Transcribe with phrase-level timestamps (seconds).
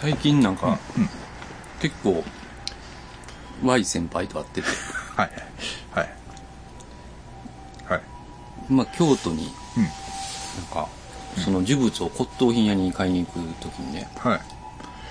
[0.00, 0.78] 最近なんか、
[1.80, 2.22] 結構
[3.64, 4.68] Y 先輩と会ってて。
[5.16, 5.30] はい
[5.90, 6.08] はい。
[7.86, 8.02] はい。
[8.68, 9.82] まあ京都にうん。
[9.82, 9.92] なん
[10.72, 10.88] か
[11.36, 14.40] その呪物を骨董品屋に買いに行く時にねはい。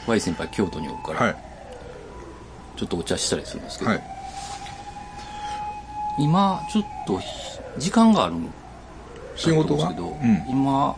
[0.08, 1.36] Y 先輩京都におるから、はい。
[2.78, 4.04] ちょっとお茶したりするんですけど、はい。
[6.20, 7.20] 今ちょっと
[7.78, 8.52] 時間があるんだ
[9.36, 9.90] 仕事が？
[9.90, 10.46] うんですけど、うん。
[10.50, 10.96] 今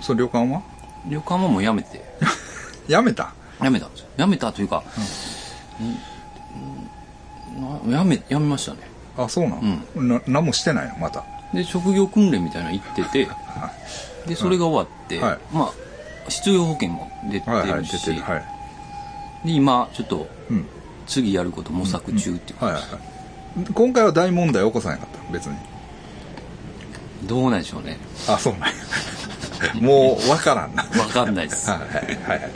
[0.00, 0.62] その旅館は？
[1.08, 2.00] 旅館はもう辞めて
[2.88, 3.34] やめた。
[3.60, 3.86] 辞めた。
[3.86, 4.82] んですよ辞めたというか、
[5.80, 5.84] う
[7.88, 7.92] ん。
[7.92, 8.78] な辞め辞めましたね。
[9.16, 10.96] あそうなの、な何もしてないの？
[10.98, 11.24] また。
[11.52, 13.28] で職業訓練みたいなの行ってて
[14.26, 15.38] でそれが終わって、はい。
[15.52, 15.72] まあ
[16.30, 18.22] 失業保険も出てはいはいるし、出てる。
[18.22, 18.44] はい。
[19.46, 20.66] で今ちょっとうん。
[21.06, 22.92] 次やること模索中っていう、はいはいはい。
[23.74, 25.32] 今回は大問題起こさなかった？
[25.32, 25.54] 別に。
[27.24, 27.98] どうなんでしょうね。
[28.26, 28.68] あそうなんや
[29.80, 30.74] もう分からん。
[30.74, 32.50] なわかんないです、はいはいはいはい。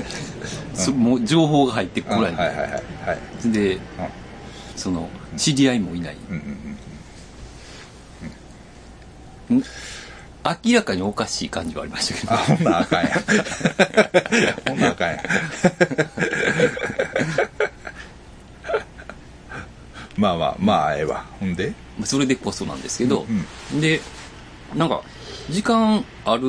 [0.74, 2.34] そもう情報が入ってこない。
[2.34, 2.78] はいはいはいは
[3.44, 3.52] い。
[3.52, 3.78] で
[4.76, 6.36] その知り合いもいない、うん
[9.50, 9.64] うんん
[10.64, 12.32] 明らかにおかしい感じはありましたけど。
[12.32, 13.10] あほんならあかんや。
[14.68, 15.22] ほんならあかんや。
[20.16, 21.26] まあまあまあええわ。
[21.38, 21.72] ほんで？
[21.98, 23.26] まあそれでこそなんですけど、
[23.76, 24.00] うで
[24.74, 25.02] なんか
[25.50, 26.42] 時間ある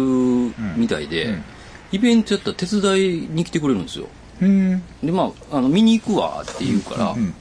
[0.76, 1.44] みたいで、うん。
[1.92, 4.08] イベントやったら手伝いに来てくれるんですよ。
[4.42, 7.34] うんでまああの見に行くわって言うから、うん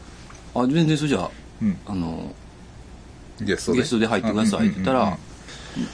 [0.55, 1.31] あ全然それじゃあ
[1.63, 1.79] うん。
[1.87, 2.35] あの
[3.41, 4.07] ゲストで。
[4.07, 5.17] 入ってくださいって言ったら、うんうん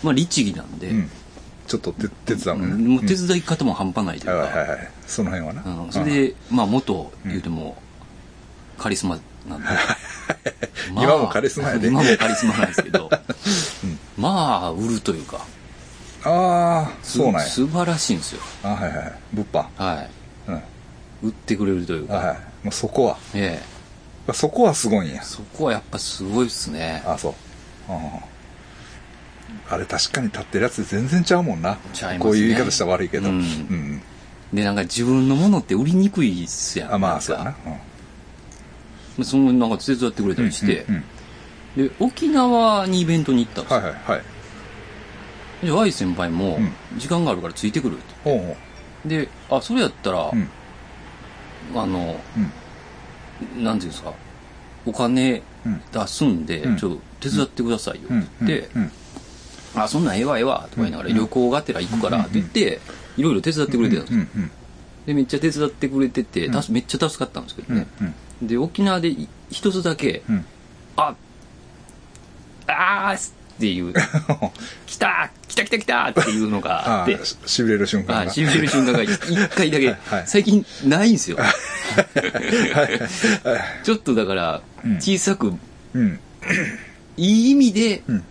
[0.03, 0.97] まあ律儀なんで、うん。
[0.97, 1.11] うん
[1.67, 2.89] ちょっと手手伝うのね。
[2.89, 5.63] もう手伝い方も半端ないというか、はいはいはいその辺はな。
[5.85, 5.93] うん。
[5.93, 7.77] それで、まあ元言うても
[8.77, 9.67] カリスマなんで、
[10.93, 11.89] ま あ今もカリスマやで。
[11.89, 13.11] 今もカリスマなんですけど、
[14.17, 15.45] まあ売るというか。
[16.25, 17.47] ああすそうなんや。
[17.47, 18.43] 素晴らしいんですよ。
[18.63, 19.13] あはいはいはい。
[19.33, 19.65] 物販。
[19.77, 20.11] はい。
[20.49, 20.63] うん。
[21.23, 22.37] 売ってくれるというか、はいはい。
[22.65, 23.19] もうそこは。
[23.35, 23.63] え
[24.29, 24.33] え。
[24.33, 25.23] そこはすごいんや。
[25.23, 27.03] そこはやっぱすごいっすね。
[27.07, 27.35] あそ
[27.89, 27.93] う。
[27.93, 28.01] うん
[29.71, 31.79] あれ確かに立ってるやつ全然ちゃうもんな。
[31.93, 32.31] ちゃいますね。
[32.31, 33.29] こういう言い方したら悪いけど。
[33.29, 33.37] うん。
[33.37, 34.03] うん。
[34.53, 36.95] でなんか自分のものって売りにくいっすやん。
[36.95, 37.55] あまあそうやな。
[37.67, 37.77] うん
[39.23, 40.87] そのなんか手伝ってくれたりして、
[41.77, 45.67] で沖縄にイベントに行ったんですよ、はいはいはい。
[45.67, 46.73] で Y 先輩もうん。
[46.99, 48.15] 時間があるからついてくるって。
[48.25, 48.57] ほうほ
[49.09, 50.49] であそれやったら、ううん。
[51.81, 53.65] あのうん。
[53.65, 54.13] なんていうんですか
[54.87, 55.81] お金うん。
[55.93, 56.77] 出すんで、うん。
[56.77, 58.91] ちょっと手伝ってくださいようんって言って、うん。
[59.77, 61.17] あそんなんええわええわとか言いながら、うん。
[61.17, 62.81] 旅行がてら行くからって言って、
[63.17, 64.27] いろいろ手伝ってくれてたんですよ、
[65.07, 67.79] でめっちゃ手伝ってくれてて、めっちゃ助かったんですけどうん。
[67.79, 67.87] ね、
[68.43, 70.45] で沖縄でい一つだけ、うん。
[70.97, 71.15] あ
[72.67, 73.93] あーっていう。
[74.87, 77.17] 来た来た来た来たっていうのがああって。
[77.23, 78.15] あしれる瞬間が。
[78.21, 79.19] はい、しびれる瞬間が一
[79.49, 81.39] 回だけ、はい最近ないんですよ。
[83.85, 85.53] ちょっとだからうん、小さく、
[85.95, 86.21] うん。
[87.17, 88.25] いい意味で、うん。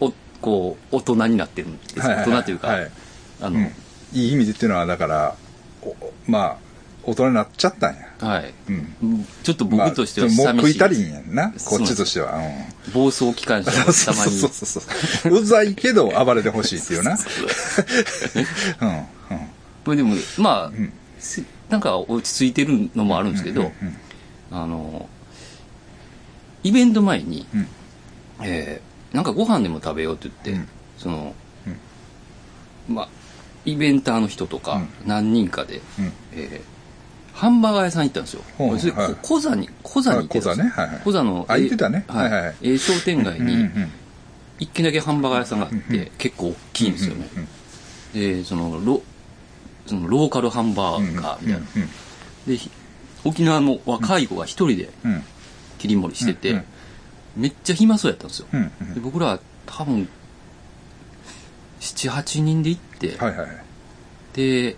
[0.00, 1.96] おこう、大人になってるんです。
[1.98, 2.02] よ。
[2.04, 2.26] はいはい。
[2.26, 2.90] 大人というか、はい。
[3.40, 3.72] あの、うん。
[4.12, 5.34] いい意味でっていうのはだから
[5.82, 6.58] おまあ
[7.04, 8.08] 大人になっちゃったんや。
[8.20, 8.54] はい。
[8.68, 9.26] うん。
[9.42, 10.72] ちょっと僕としてはまあもう寂しい。
[10.72, 11.52] 食いたりんやんな。
[11.64, 12.36] こっちとしては。
[12.36, 12.92] うん。
[12.92, 13.92] 暴走機関車がたまに。
[13.92, 14.82] そうそうそう。
[14.82, 17.18] そううざいけど暴れてほしいっていうな。
[18.80, 19.06] うんうん。
[19.84, 20.92] これでも、まあ、ん。
[21.18, 23.96] せなんか落ち着いてるのもあるんですけど、うんうん
[24.52, 25.08] あの、
[26.62, 27.66] イベント前に、うん。
[28.42, 30.68] えーなんかご飯でも食べようって言って、うん。
[30.96, 31.34] その、
[32.88, 33.08] まあ、
[33.66, 34.88] イベンターの人とかうん。
[35.06, 36.12] 何人かで、うん。
[36.32, 36.72] えー
[37.32, 38.42] ハンバーガー屋さん行ったんですよ。
[38.56, 40.72] それはい座に、小座に行ってたんですよ。
[40.76, 41.00] あ小座ね。
[41.04, 42.04] 小座の、あ行ってたね。
[42.08, 43.68] えーはいはい商店街に
[44.58, 47.28] 一軒だけハンバーガー屋さんがあって、結構大きいんですよね。
[47.36, 47.48] うん
[48.12, 49.02] で、その、ロ、
[49.86, 51.66] そのローカルハンバーガーみたいな。
[51.76, 51.88] うん
[52.46, 52.70] で、ひ
[53.24, 54.90] 沖縄の若い子が一人で
[55.78, 56.62] 切り盛りしてて、
[57.36, 58.48] めっちゃ暇そうやったんですよ。
[58.94, 60.08] で僕ら多分、
[61.80, 63.16] 7、8人で行って、
[64.34, 64.76] で、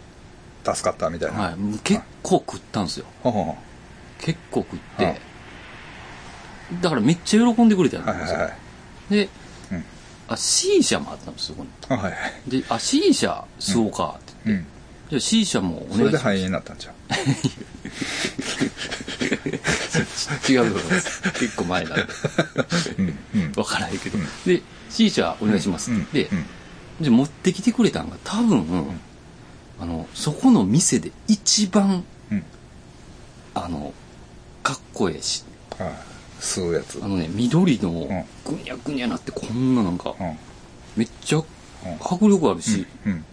[0.64, 1.38] 助かったみたいな。
[1.40, 3.06] はい、結構食ったんですよ。
[3.22, 3.56] ほうほ
[4.18, 5.14] 結構食って、は
[6.80, 8.14] だからめっちゃ喜んでくれたんですよ。
[8.16, 8.56] うはいはいはい。
[9.10, 9.28] で、
[9.72, 9.84] うん。
[10.28, 11.70] あ、C 社もあったんですよ、そこに。
[11.88, 12.32] あはいはい。
[12.50, 14.66] で、あ、C 社吸おうかって言って、うん。
[15.10, 16.18] じゃあ C 社もおそれで願いします。
[16.18, 16.94] 肺炎になったんちゃう？
[20.52, 21.22] 違うと思います。
[21.32, 22.06] 結構前なんで。
[22.98, 23.52] うんうん。
[23.56, 24.18] わからないけど。
[24.46, 26.46] で、C 社お願いしますって言って、うん
[27.00, 29.00] じゃあ持ってきてくれたのが多分、
[29.84, 32.42] あの、そこの店で一番、うん。
[33.54, 33.92] あの、
[34.62, 35.44] かっこええし、
[36.62, 36.98] うやつ。
[37.02, 38.24] あのね、緑のん。
[38.46, 40.38] ぐにゃぐにゃなってこんななんか、うん。
[40.96, 41.42] めっちゃ
[42.00, 43.24] 迫力あるし、うん。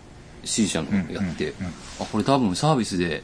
[0.44, 1.62] C 社のやって、うん。
[1.62, 1.66] うん。
[1.68, 1.74] うん。
[2.02, 3.24] あこれ多分サービスで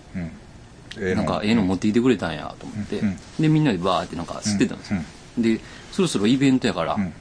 [0.96, 1.24] な。
[1.24, 3.08] んかええの持ってきてくれたんやと思って、うん。
[3.10, 3.18] うん。
[3.42, 5.02] でみんなでバーってなんか吸ってたんですよ、
[5.38, 5.60] で
[5.92, 7.14] そろそろイベントやから、うん。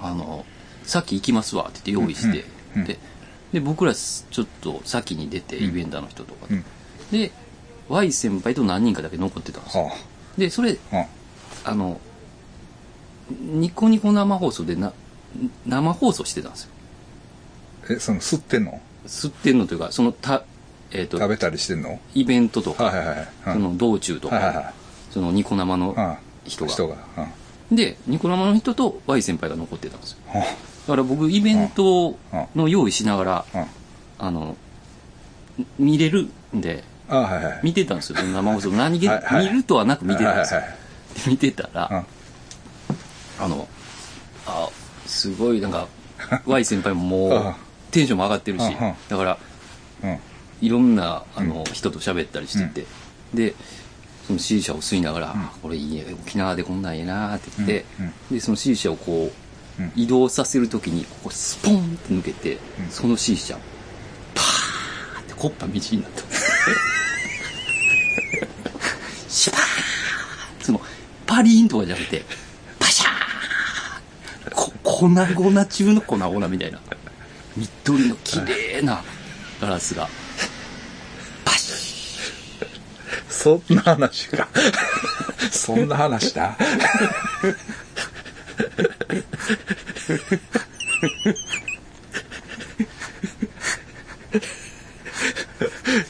[0.00, 0.46] あの
[0.84, 2.44] さっき行きますわって言って用意して、
[2.76, 2.80] うん。
[2.82, 2.86] うん。
[2.86, 2.98] で
[3.52, 6.64] で僕らちょっと先に出て、イベンターの人とかうん。
[7.10, 7.30] で
[7.88, 9.84] Y 先輩と何人かだけ残ってたんですよ。
[9.84, 9.92] は
[10.36, 11.06] でそれあは
[11.64, 11.74] あ。
[11.74, 12.00] の
[13.30, 14.92] ニコニコ生放送でな
[15.66, 16.70] 生放送してたんですよ。
[17.88, 18.80] あえその吸ってんの？
[19.06, 20.42] 吸ってんのというかそのた、
[20.90, 22.00] えー、と食べたりしてんの？
[22.14, 23.52] イベントとか、はいはいはいうん。
[23.54, 24.74] その道中とか、はいはいはい。
[25.10, 26.16] そのニコ生のうん。
[26.44, 26.70] 人が。
[26.70, 26.96] 人が。
[27.70, 27.76] うん。
[27.76, 30.18] でニコ生の人と Y 先輩が残ってたんですよ。
[30.26, 30.44] は
[30.86, 32.16] だから僕イベント
[32.54, 33.66] の用意しながらあうん。
[34.18, 34.56] あの
[35.78, 38.70] 見れるんであはいはい見てたんですよ生放送。
[38.70, 40.76] 何気、はいはい見るとはなく見てたんですよ、はいはい
[41.24, 42.04] で見てたら、はい
[43.38, 43.66] あの
[44.46, 44.68] あ
[45.06, 45.88] すごいなんか
[46.46, 47.48] Y 先輩ももう ん。
[47.50, 47.54] う
[47.90, 48.94] テンションも上がってるしうんうん。
[49.08, 49.38] だから
[50.02, 50.10] うん。
[50.10, 50.18] うん
[50.62, 52.86] いろんなあの、人と喋ったりしてて、
[53.34, 53.54] で
[54.26, 58.12] その C 社を吸いながら、あこれいいね沖縄でこんなんええなーって言って、うん。
[58.36, 59.32] でその C 社をこう、うん
[59.94, 62.90] 移動させるときにここスポンって抜けて、うん。
[62.90, 63.56] その C 社
[64.34, 66.22] パーってコッパ道になった。
[69.28, 69.64] シュパーン
[70.62, 70.80] その
[71.26, 72.24] パリーンとかじゃなくて
[72.78, 76.80] パシャーンこ粉々中の粉々みたいな。
[77.56, 79.02] 緑の綺麗な
[79.60, 80.08] ガラスが。
[81.44, 81.72] パシ
[83.28, 84.48] そんな話か。
[85.50, 86.56] そんな話だ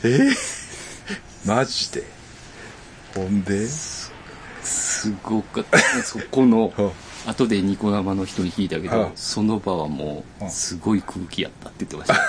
[0.04, 0.18] え？
[1.46, 2.02] マジで？
[3.14, 3.54] ほんで？
[3.64, 3.68] ー
[4.62, 6.90] すごかったそこのう ん
[7.28, 12.22] 後でニコ生の人に聞いたけうんどその場はもううんすごい空気やったって言ってました。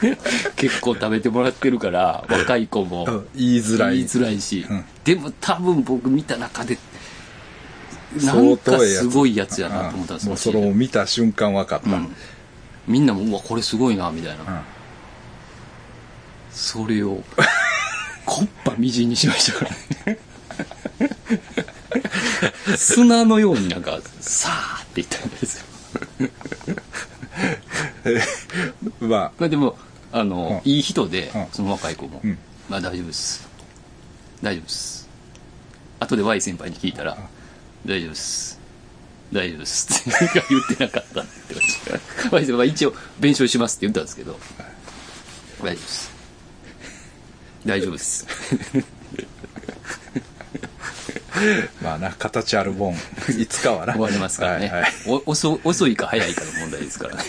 [0.54, 3.26] 結構食べてもらってるから若い子もうん。
[3.34, 3.96] 言いづらい。
[3.96, 4.84] 言いづらいし、うん。
[5.04, 6.78] でも多分僕見た中で
[8.16, 12.14] な相んかすごいやつやなと思ったんですもうそれを見た瞬間分かった、うん。
[12.86, 14.60] みんなもうわこれすごいなみたいな、うん。
[16.50, 17.22] それを
[18.24, 19.70] コッパみじんにしましたから
[20.12, 20.18] ね。
[22.76, 26.28] 砂のようになんかさーっていったんですよ。
[29.08, 29.32] まあ。
[29.38, 29.76] まあでも
[30.12, 30.70] あの、うん。
[30.70, 31.46] いい人で、うん。
[31.52, 32.38] その若い子も、うん。
[32.68, 33.48] まあ大丈夫です。
[34.42, 35.08] 大丈夫です。
[36.00, 37.18] 後で Y 先輩に聞いたら、
[37.86, 38.60] 大丈夫です。
[39.32, 40.10] 大丈夫です。
[40.10, 42.30] って言ってなかったって言ってました。
[42.30, 44.38] 輩は一応弁償しますって言ったんですけど。
[45.62, 46.12] 大丈夫です。
[47.66, 48.26] 大丈夫です。
[51.82, 52.94] まあな形あるもん。
[53.40, 53.92] いつかはな。
[53.92, 54.92] 終わりますからね、はいはい。
[55.06, 57.22] お遅遅いか早いかの問題ですからね、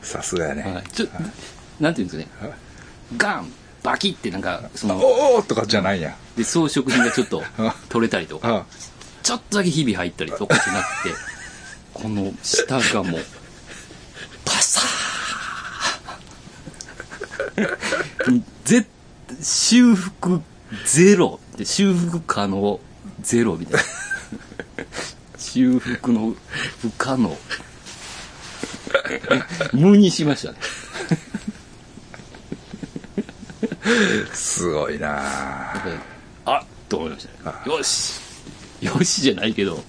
[0.00, 1.06] さすがやね、はい、ちょ
[1.80, 2.52] なんていうんですかね。
[3.16, 3.52] ガン
[3.82, 6.16] バキってなんかそのおおとかじゃないんや。
[6.36, 7.42] で装飾品がちょっと
[7.88, 8.64] 取れたりとかあ
[9.22, 11.14] ちょっとだけひび入ったりとかじゃなくて
[11.92, 13.24] この下がもう
[14.44, 18.42] パサー。
[18.64, 18.86] ぜ
[19.42, 20.40] 修復
[20.86, 21.40] ゼロ。
[21.56, 22.80] で修復可能
[23.20, 23.86] ゼロみたいな。
[25.38, 26.34] 修復の
[26.80, 27.36] 不可能。
[29.72, 30.58] 無にしましたね
[34.32, 35.22] すごいな。
[36.44, 37.56] あっと思いましたね。
[37.66, 38.20] よし。
[38.80, 39.82] よしじゃないけど。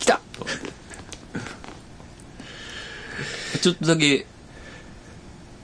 [0.00, 0.20] 来た。
[0.32, 0.46] と
[3.60, 4.26] ちょっとだけ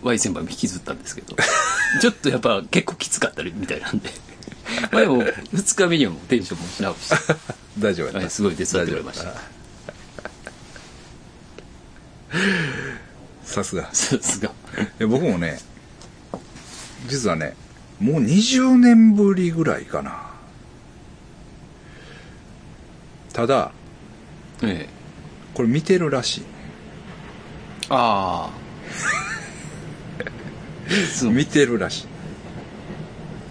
[0.02, 1.36] Y 先輩も引きずったんですけど。
[2.00, 4.10] ちょっとやっぱ結構きつかったみたいなんで。
[4.92, 7.34] まあでも2日目にはもうテンションもし直して。
[7.78, 8.20] 大丈夫やった。
[8.20, 9.34] はいすごい手伝ってくれました。
[13.44, 13.88] さすが。
[13.92, 14.52] さすが。
[15.00, 15.60] 僕もね
[17.06, 17.54] 実はね
[18.00, 20.30] もう20年ぶりぐらいかな。
[23.32, 23.72] ただ
[24.62, 25.00] ええ。
[25.54, 26.42] これ見てるらしい。
[27.90, 28.60] ああ。
[31.30, 32.04] 見てるらし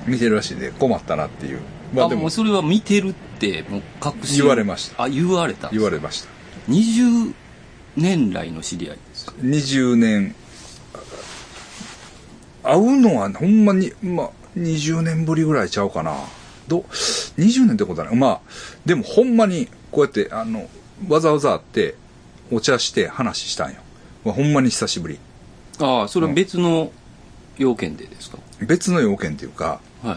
[0.08, 0.10] い。
[0.10, 0.56] 見てるらしい。
[0.56, 1.60] で困ったなっていう。
[1.94, 4.38] まああでももうそれは見てるってもう確信。
[4.38, 5.04] 言われました。
[5.04, 6.30] あ言われた言われました。
[6.70, 7.34] 20
[7.98, 10.36] 年来の知り合いですか？20年
[12.72, 16.16] 会うのはほんまにまあ20年ぶりぐらいちゃうかな。
[16.68, 16.80] ど
[17.38, 18.16] 20年ってことはない。
[18.16, 18.42] まあ
[18.86, 20.70] でもほんまにこうやってあの
[21.08, 21.96] わざわざ会って
[22.52, 23.78] お茶して話したんよ。
[24.24, 25.20] まあほんまに久しぶり。
[25.80, 26.92] ああそれは別の
[27.58, 30.16] 要件でですか、別の要件っていうかは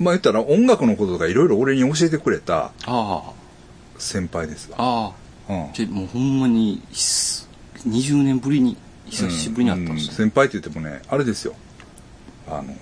[0.00, 0.02] い。
[0.02, 3.32] まあ言ったら音楽のこととかいろいろ俺に教えてくれたあ
[3.98, 4.76] 先輩ですわ。
[4.78, 5.12] あ
[5.48, 5.52] あ。
[5.52, 5.72] うん。
[5.72, 7.48] じゃもうほんまにひす
[7.86, 8.76] 20年ぶりに
[9.10, 11.54] 久しぶりに会ったんですうよ、先輩って言ってもねあれですよ。
[12.48, 12.74] あの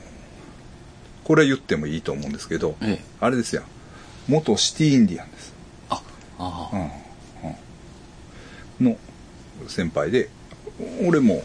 [1.25, 3.05] これ言ってもいいと思うんですけど、ええ。
[3.21, 3.63] あれですよ。
[4.29, 5.55] 元シティインディアンです、
[5.89, 6.03] あ
[6.39, 6.77] あう
[7.47, 8.97] んうん、の
[9.69, 10.29] 先輩で
[11.07, 11.43] 俺も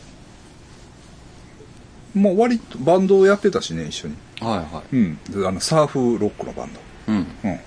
[2.13, 4.15] もう割とバンドをやってたしね一緒に。
[4.41, 5.17] あはいはうん。
[5.29, 6.79] であのサーフロックのバンド。
[6.79, 7.27] いうん。
[7.43, 7.59] うん、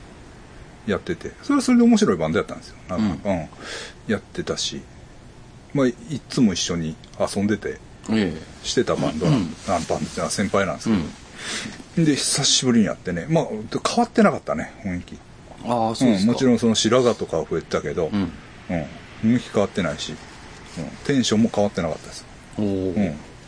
[0.87, 1.33] やってて。
[1.43, 2.77] それはそれで面白いバンドやったんですよ。
[2.89, 3.49] なんか、うん。
[4.07, 4.83] やってたし、
[5.75, 5.95] まあ、い
[6.29, 7.79] つも一緒に遊んでて
[8.11, 9.55] えしてたバンドなん、うん。
[9.67, 11.05] バンドってのは先輩なんですえけど、
[11.99, 12.05] うん。
[12.05, 13.63] で久しぶりにやってねまあ変
[13.97, 15.19] わってなかったね雰囲気。
[15.67, 18.33] ああそうですか、ん、もちろんその白髪とかは増えてたけど、うん。
[18.71, 18.87] うん。
[19.23, 22.27] 雰囲気変わってないし、うん、テンションも変わってなかったです。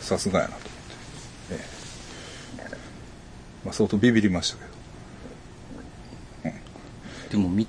[0.01, 0.75] さすがやなと思って、
[1.53, 1.61] え
[2.59, 2.77] え。
[3.65, 4.77] まあ、相当ビビりましたけど。
[7.31, 7.67] でも見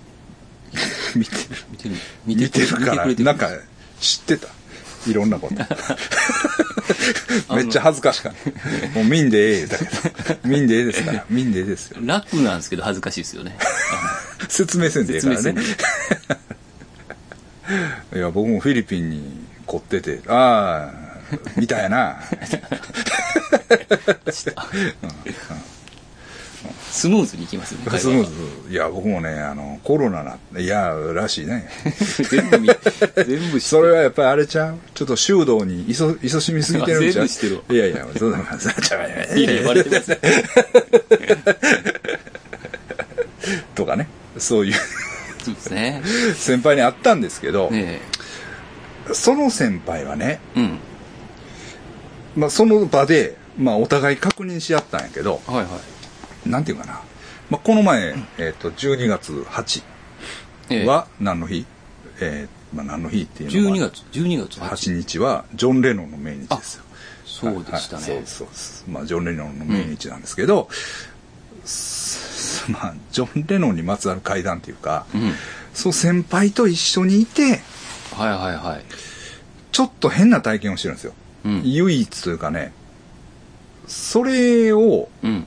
[1.16, 1.40] 見てる。
[1.72, 1.96] 見てる。
[2.26, 3.50] 見てるからなんか
[4.00, 4.48] 知ってた。
[5.08, 5.56] いろんなこと。
[7.56, 9.00] めっちゃ恥ずかしかった。
[9.00, 9.92] もう見んでええだけど。
[10.46, 11.25] 見んでええですから。
[11.30, 11.98] 見んでええですよ。
[12.01, 13.58] 楽なんですけど恥ずかしいですよね。
[14.50, 15.56] 説明せんでええからね。
[18.16, 22.18] いや僕もフィリピンに凝っててああみたいな
[26.92, 28.72] スムーズにいきますねスムーズ。
[28.72, 31.70] いや僕もねあのコロナないやらしいね。
[32.30, 32.70] 全部見
[33.26, 34.78] 全部それはやっぱりあれちゃう？
[34.94, 37.28] ちょっと修道にいそいそしみすぎてるんちゃう？
[37.28, 38.98] 全部いやいやそうだそうちゃ
[39.34, 40.18] ういやいやバレてます
[43.76, 44.08] とかね。
[44.38, 44.74] そういう。
[45.44, 46.02] そうですね。
[46.36, 48.02] 先輩に会ったんですけど、ね
[49.14, 50.80] その先輩はね、えうん。
[52.36, 55.68] まあ、その場で、まあ、お互い確認し合ったんやけどはいはい
[56.50, 57.01] なんていうかな、
[57.50, 59.84] まあ、この前、えっと12月8
[60.70, 60.86] ええ。
[60.86, 61.66] は何の日、
[62.20, 66.84] えーまあ、何の日っていうのは？12月12月8 8日はジョン・レノンの命日ですよ。
[67.25, 70.70] そうでしたね、はいはいそうそうですまあ、ジョン・レノンの命日なんですけど、
[71.66, 75.34] す まあ、ジョン・レノンにまつわる会談っていうか、うん。
[75.74, 77.62] そう先輩と一緒にいて
[78.13, 78.86] はいはいはい。
[79.72, 81.13] ちょっと変な体験をしてるんですよ、
[81.46, 81.62] うん。
[81.63, 82.74] 唯一というかね
[83.88, 85.46] それをうん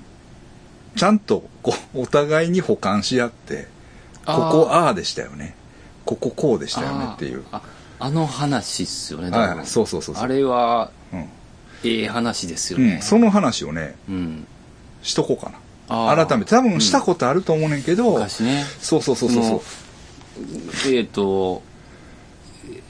[1.01, 3.69] ちゃんとこうお互いに補完し合って
[4.27, 5.57] ここああでしたよね。
[6.05, 7.43] こここうでしたよねっていう。
[7.53, 7.63] あーあ
[8.01, 11.21] あの話っすよね多分はいそうそうそうあれはうん。
[11.85, 12.97] ええ話ですよね。
[12.97, 14.47] うん、その話をねうん。
[15.03, 15.51] しとこうか
[15.89, 16.27] な。
[16.27, 16.51] 改めて。
[16.51, 18.67] 多分したことあると思うねんけど、昔ね。
[18.83, 19.63] そうそうそうそうそ
[20.87, 20.95] う。
[20.95, 21.63] えっ、と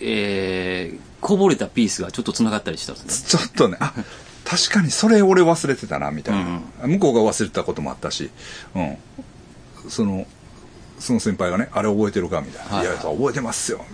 [0.00, 3.94] えー、こぼれたピースがちょっと繋がったりしたんですちょっとねあ
[4.50, 8.30] 確かにそれ俺忘れてたなみたいな、向こうが忘れてたこともあったし、
[8.74, 8.96] うん、
[9.88, 10.26] その
[10.98, 12.88] その先輩がねあれ覚えてるかみたいな「はいい。
[12.88, 13.84] や覚えてますよ。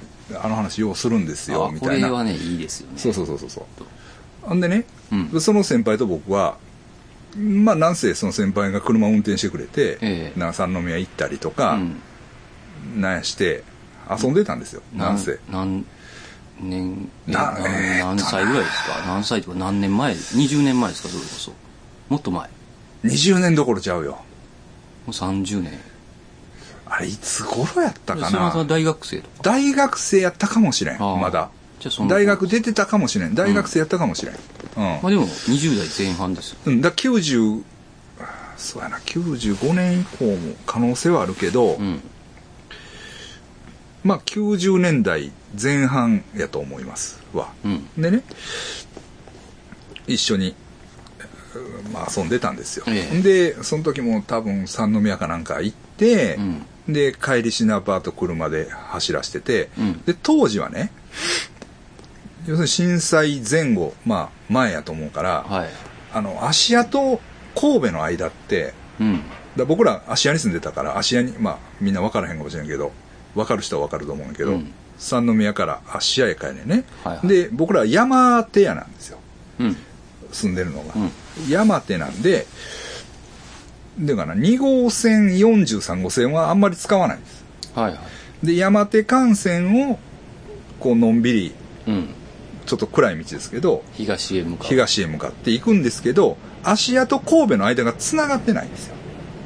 [0.43, 2.09] あの話ようするんですよみたいな。
[2.09, 2.95] れはねいいですよね。
[2.97, 3.51] そうそうそうそう。
[3.51, 3.87] そう
[4.43, 5.41] ほんでね、うん。
[5.43, 6.57] その先輩と僕は
[7.37, 10.53] まあなんせその先輩が車を運転してくれて、ええ。
[10.55, 13.01] 三宮行ったりとか、うん。
[13.01, 13.63] なんやして
[14.11, 15.39] 遊んでたんですよ、なんせ。
[15.51, 15.85] 何
[16.61, 19.03] 年何歳ぐらいですか？
[19.07, 21.09] 何歳とか何年前？20年前ですか？
[21.09, 21.53] それこそ。
[22.09, 22.49] もっと前。
[22.49, 22.51] も
[23.05, 24.19] 20年どころちゃうよ。
[25.07, 25.79] う30年。
[26.89, 28.65] あれいつ頃やったかな？
[28.65, 29.29] 大学生とか。
[29.43, 31.51] 大学生やったかもしれんまだ。
[31.81, 32.09] じゃあその。
[32.09, 33.35] 大学出てたかもしれん。
[33.35, 34.35] 大学生やったかもしれん。
[34.77, 36.59] まあでも20代前半ですよ。
[36.67, 37.63] うん、うん、だ90
[38.57, 38.99] そうやな。
[38.99, 42.01] 95年以降も可能性はあるけど、うん。
[44.05, 47.53] まあ90年代前半やと思いますわ。
[47.65, 47.89] うん。
[47.97, 48.23] でね
[50.07, 50.55] 一緒に、
[51.55, 53.21] うんまあ、遊んでたんですよ、ええ。
[53.23, 56.67] でその時も多分三宮かなんか行って、うん。
[56.93, 60.03] で帰りしなバーと車で走らしてて、うん。
[60.03, 60.93] で当時はね
[62.47, 65.69] 要するに震災前後まあ前やと思うから、はい。
[66.13, 67.21] あの芦屋と
[67.55, 69.23] 神戸の間ってうん。
[69.57, 72.93] だ僕ら芦屋に住んでたから芦屋にまあみんな分からへんかもしれんけど
[73.35, 77.29] 分かる人は分かると思うんやけど、うん三宮から芦屋へ帰るね、はいはい。
[77.29, 79.19] で僕ら山手屋なんですよ。
[79.61, 79.77] うん。
[80.33, 81.11] 住んでるのが、うん。
[81.49, 82.47] 山手なんで
[83.99, 87.45] でかな2号線43号線はあんまり使わないんです。
[87.75, 87.97] はいは
[88.43, 88.47] い。
[88.47, 89.99] で山手幹線を
[90.81, 91.55] こうのんびり
[91.87, 92.09] うん。
[92.67, 94.67] ちょっと暗い道ですけど東へ向かう。
[94.67, 98.97] 東へ向かっていくんですけど芦屋と神戸の間がつながってないんですよ。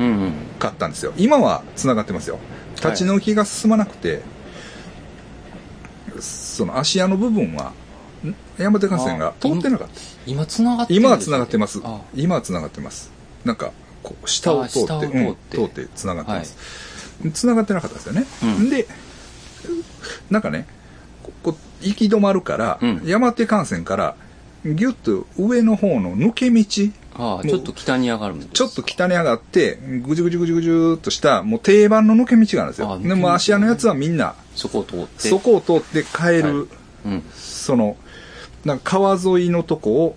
[0.00, 0.32] うんうん。
[0.58, 1.12] かったんですよ。
[1.18, 2.38] 今はつながってますよ。
[2.76, 4.22] 立ち退きが進まなくて、
[6.60, 7.72] その芦屋の部分は
[8.22, 8.34] ん？
[8.58, 9.94] 山手幹線が通ってなかった。
[10.26, 11.80] 今繋がって今はつながってます。
[11.82, 13.10] あ今はつながってます。
[13.46, 15.06] なんかこう下を通って通って。
[15.06, 16.56] うん通ってつながってます、
[17.32, 18.68] つながってなかったですよね、うん。
[18.68, 18.86] で
[20.28, 20.66] なんかね、
[21.22, 23.00] ここ行き止まるから、うん。
[23.06, 24.16] 山手幹線から、
[24.66, 26.62] ギュッと上の方の抜け道、
[27.14, 32.98] ああ、ちょっと北に上がるんですちょっと北に上がって、ぐじゅぐじゅぐじゅぐじゅっとした、もう定番の抜け道があるんですよ。
[32.98, 35.28] でも芦屋のやつはみんな、そこを通って。
[35.28, 36.66] そこを通って帰る、はい
[37.06, 37.22] うん。
[37.34, 37.96] その、
[38.64, 40.16] なんか川沿いのとこを、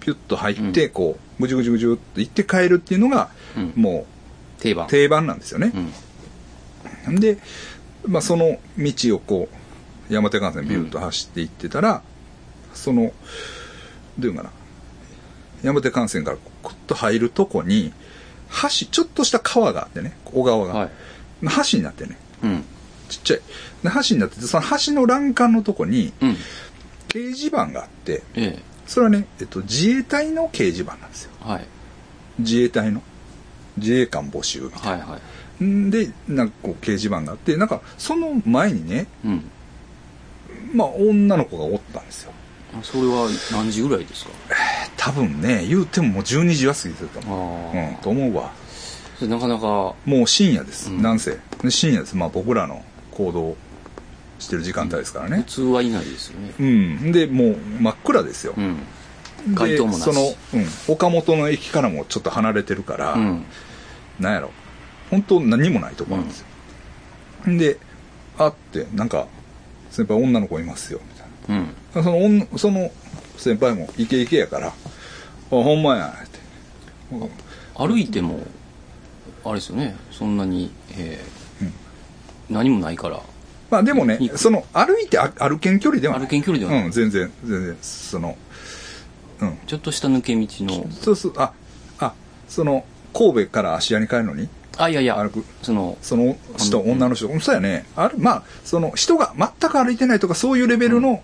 [0.00, 4.06] ピュッと入って、こう、ぐじゅぐじゅぐじゅって行って帰るっていうのが、うんも
[4.60, 4.88] 定番う。
[4.88, 5.72] 定番なんですよね
[7.08, 7.10] う。
[7.12, 7.20] ん。
[7.20, 7.38] で、
[8.06, 9.48] まあ、その道をこ
[10.10, 12.02] う、山手幹線ビューッと走っていってたら、
[12.72, 13.12] その、
[14.18, 14.52] どういうのかな、
[15.66, 17.92] 山手幹線からクッと入るとこに、
[18.62, 20.74] 橋、ちょっとした川があってね、小川が。
[20.74, 20.90] はい。
[21.70, 22.64] 橋になってね、うん。
[23.08, 23.38] ちっちゃい。
[23.38, 26.36] で橋になってて、その橋の欄干のとこに、うん。
[27.08, 31.32] 掲示板があって、えそれはね、えっと、自衛隊の掲示板なんですよ。
[31.46, 31.48] え。
[31.48, 31.66] はい。
[32.38, 33.02] 自衛隊の。
[33.76, 35.90] 自衛官募集みたいはいはい。
[35.90, 39.50] で、なんかこう掲示板があって、なんかその前にね、うん。
[40.72, 42.32] まあ女の子がおったんですよ。
[42.80, 44.30] あそれは何時ぐらいですか？
[44.96, 47.76] 多分ね、言うてももう12時は過ぎてたあと思う。
[47.76, 48.52] あ、うん、と思うわ。
[49.22, 50.90] なかなか、もう深夜です。
[50.90, 51.38] うんなんせ。
[51.62, 52.16] で深夜です。
[52.16, 53.56] まあ僕らの行動
[54.38, 55.44] してる時間帯ですから普ね。
[55.46, 56.52] 通はいないですよね。
[56.58, 57.12] うん。
[57.12, 58.54] で、もう真っ暗ですよ。
[58.56, 58.76] うん。
[58.76, 58.82] で
[59.54, 63.44] 街灯もなしその、うん、岡本の駅からもちょっと離れてるから、うん。
[64.18, 64.50] なんやろ。
[65.10, 66.46] 本当何もないとこなんですよ。
[67.46, 67.78] で、
[68.38, 69.28] あって、なんか、
[69.90, 71.15] 先輩女の子いますよ、み
[71.48, 71.74] うん。
[71.94, 72.02] な。
[72.02, 72.90] その女、その
[73.36, 74.72] 先輩もイケイケやから、あ、
[75.50, 76.38] ほんまや、って。
[77.74, 78.40] 歩いても、
[79.44, 81.36] あれですよね、そんなに、えー
[82.48, 83.20] 何もないから、
[83.70, 86.18] まあでもねその、歩いてあ歩けん距離では。
[86.18, 88.36] 歩けん距離ではないうん、全然、全然、その、
[89.40, 89.58] うん。
[89.66, 91.52] ちょっとした抜け道の、そうそう、あ、
[91.98, 92.14] あ、
[92.48, 94.48] その、神戸から芦屋に帰るのに、
[94.78, 97.86] あ、いやいや歩く、その、その人、女の人、うんそうやね。
[97.96, 101.22] ある、まあ、その人が全く歩いてないとか、そういうレベルの、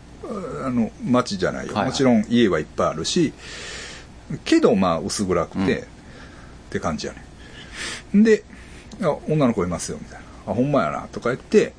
[0.65, 1.75] あの、街じゃないよ。
[1.75, 3.33] はいはいもちろん家はいっぱいあるし、
[4.45, 5.85] けど、まあ、薄暗くて、うんっ
[6.73, 8.23] て感じやね。
[8.23, 8.45] で、
[9.03, 10.53] あ女の子いますよ、みたいな。
[10.53, 11.75] あ、ほんまやな、とか言って、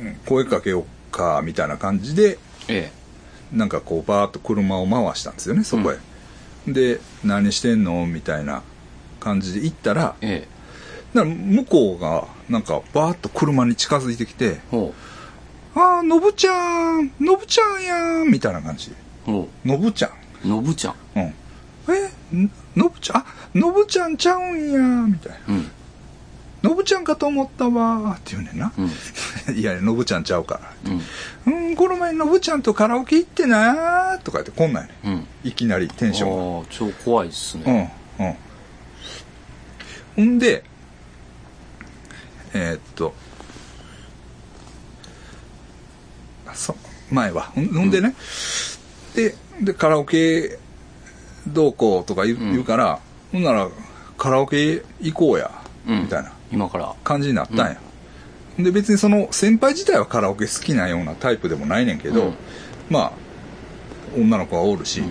[0.00, 2.90] うん声かけようか、みたいな感じで、え
[3.52, 5.98] なんかこう、バーッと車を回したんですよね、そこへ。
[6.66, 8.62] で、何してんのみたいな
[9.20, 14.60] 感じで行ったら、え、えら向こうが、なんか、バーッと車に近づいてきて、
[15.80, 18.90] ああ、のぶちゃん、のぶちゃんやん、みたいな感じ。
[19.64, 20.10] のぶちゃん。
[20.44, 20.94] う、のぶちゃん。
[21.16, 21.22] うん。
[22.32, 25.38] え、んのぶちゃん、あ、のぶちゃんちゃうんや、みたいな。
[25.48, 25.70] うん、
[26.62, 28.72] のぶちゃんかと思ったわ、って言うねんな。
[28.76, 30.92] うん、 いや、のぶちゃんちゃうから。
[31.46, 35.12] うん、うん、この前のぶちゃんとカラオケ行ってなとか言って、こんなんやねうん。
[35.14, 36.58] んいきなりテンションが。
[36.58, 37.94] ああ、超怖いっすうん、ね。
[38.18, 38.34] うん。
[40.16, 40.64] ほんで、
[42.54, 43.14] えーっと、
[46.46, 46.47] あそう、
[47.10, 47.52] 前は。
[47.54, 48.14] ほんでね、
[49.14, 50.58] で、で、カラオケ
[51.46, 53.00] どうこうとか言う,、から、
[53.32, 53.68] ほんなら、
[54.16, 55.50] カラオケ行こうや、
[55.86, 56.94] うんみたいな今から。
[57.04, 57.76] 感じになったんや。
[58.58, 62.34] で、別にその先輩自体はカラオケ好きなようなタイプでもないねんけど、うん
[62.90, 63.12] まあ、
[64.16, 65.02] 女の子がおるし、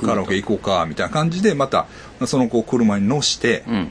[0.00, 1.86] カラオケ行こうか、みたいな感じで、また、
[2.26, 3.90] その子を車に乗して、うん。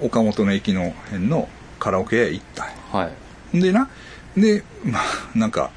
[0.00, 1.48] 岡本の駅の辺の
[1.78, 3.10] カラオケ屋へ行ったんやは
[3.54, 3.60] い。
[3.60, 3.88] でな、
[4.36, 5.70] で、まあ、なんか、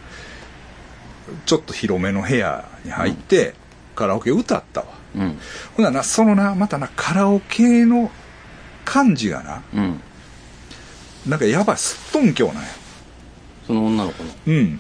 [1.46, 3.54] ちょっと広めの部屋に入って、
[3.96, 4.88] カラオケ歌ったわ。
[5.16, 5.40] うん。
[5.76, 8.12] ほなな、そのな、またな、カラオケの
[8.84, 10.02] 感じがな、うん。
[11.28, 12.70] なんかやばい、すっとんきょうなんや。
[13.66, 14.30] その女の子の。
[14.48, 14.80] うん。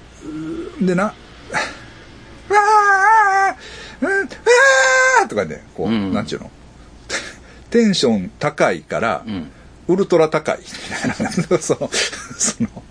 [0.85, 6.51] でな、 わーうんわーとかで、こう、うんなんちゅうの
[7.71, 9.51] テンション高いから、うん。
[9.87, 10.65] ウルトラ高いみ
[11.15, 11.59] たいな。
[11.59, 11.89] その、
[12.37, 12.83] その、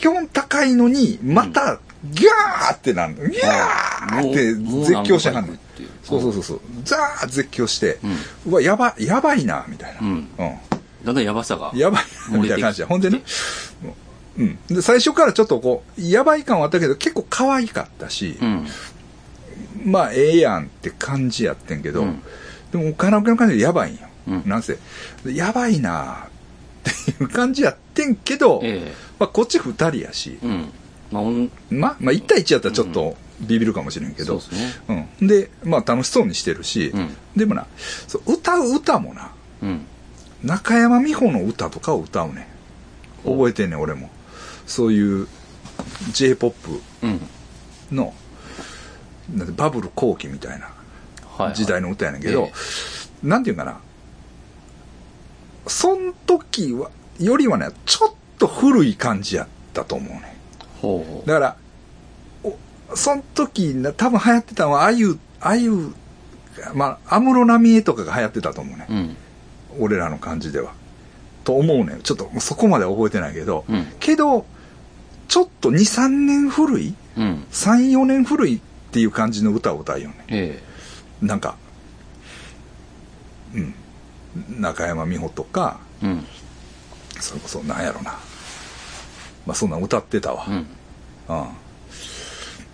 [0.00, 5.58] 基本高いのに、また、ギャーってなんギャーって絶叫してはんねん。
[6.02, 6.60] そうそうそうそう。
[6.84, 7.98] ザー絶叫して、
[8.46, 10.00] うわ、やば、やばいな、みたいな。
[10.00, 10.28] うん
[11.04, 11.70] だんだんやばさが。
[11.74, 12.84] やばいな、みたいな感じで。
[12.86, 13.22] ほんでね、
[14.38, 14.58] うん。
[14.68, 18.66] で、最初からちょっとこう、やばい感はあったけど、結構可愛かったし、うん。
[19.84, 22.22] まあ、ええやんって感じやってんけど、うん
[22.72, 24.06] でもカラオケの感じでやばいんよ。
[24.28, 24.78] うんなんせ、
[25.26, 26.29] やばいな
[26.88, 30.72] っていう感じやってんけど、えまあ、こっち二人やしえ、うん。
[31.10, 35.06] まあ、おんまあ、まあ、1対1やったらちょっとビビるかもしれんけど、そうですね。
[35.20, 35.26] うん。
[35.26, 37.66] で、まあ、楽しそうにしてるし、うんでもな、
[38.08, 39.86] そう歌う歌もな、うん。
[40.42, 42.48] 中山美穂の歌とかを歌うね
[43.24, 43.30] ん。
[43.30, 44.10] 覚えてんねん、俺も。
[44.66, 45.26] そういう
[46.12, 47.20] J-POP うん。
[47.92, 48.14] の、
[49.34, 50.70] なんてバブル後期みたいな。
[51.54, 52.50] 時代の歌やねんけど、
[53.24, 53.80] えなんていうんかな。
[55.66, 60.36] そん時は、よりはね、ちょっと古い感じやったと思うね。
[60.80, 61.56] ほうほだから、
[62.42, 65.94] おその時な、多分流行ってたのは、あゆ、あゆ、
[66.74, 68.86] まあ、安室奈美恵とかが流行ってたと思うね。
[68.88, 68.92] う。
[68.92, 69.16] うん。
[69.78, 70.72] 俺らの感じでは。
[71.44, 72.02] と思うねん。
[72.02, 73.64] ちょっとそこまでは覚えてないけど。
[73.68, 73.86] うん。
[74.00, 74.46] けど、
[75.28, 77.46] ちょっと2、3年古いうん。
[77.50, 78.60] ?3、4年古いっ
[78.92, 80.24] ていう感じの歌を歌うよね。
[80.28, 80.62] え
[81.22, 81.56] なんか、
[83.54, 83.74] うん。
[84.58, 86.06] 中山美穂とか、え。
[86.06, 86.26] うん。
[87.20, 88.18] それこそなんやろな。
[89.46, 90.46] まあそんなん歌ってたわ。
[90.48, 90.66] うん。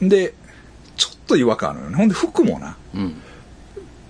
[0.01, 0.09] うん。
[0.09, 0.35] で、
[0.97, 1.97] ちょっと違和感あるよね。
[1.97, 3.17] ほんで服もな、うん。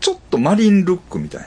[0.00, 1.46] ちょっとマリンルックみたい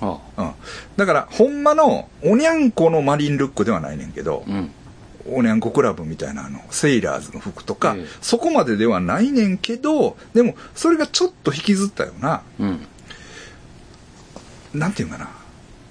[0.00, 0.44] あな。
[0.44, 0.52] うん。
[0.96, 4.70] だから、ほんまの、おにゃんこのマリンルックではないねんけど、うん。
[5.28, 12.86] おにゃんこクラブみたいなあの、セイラーズの服とか、ええそこまでではないねんけど、でも、それがちょっと引きずったような、うん。
[14.78, 15.28] なんていうかな。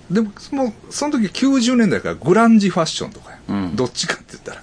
[0.10, 3.40] でも、その、その時90年代からグランジファッションとかや。
[3.48, 4.62] うんどっちかって言ったら。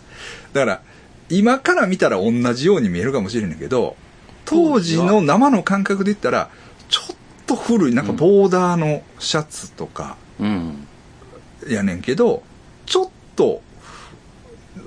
[0.53, 0.83] だから、
[1.29, 3.97] 今から見たら同じように見えるかもしれないけど、
[4.45, 6.51] 当時の生の感覚で言ったら、
[6.89, 10.87] ちょっと古い、なんかボーダーのシャツとかうん。
[11.69, 12.43] やねんけど、
[12.87, 13.63] ちょっと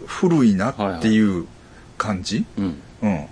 [0.05, 1.47] ふ古いなっていう
[1.97, 2.81] 感じ、うん。
[3.01, 3.27] うん。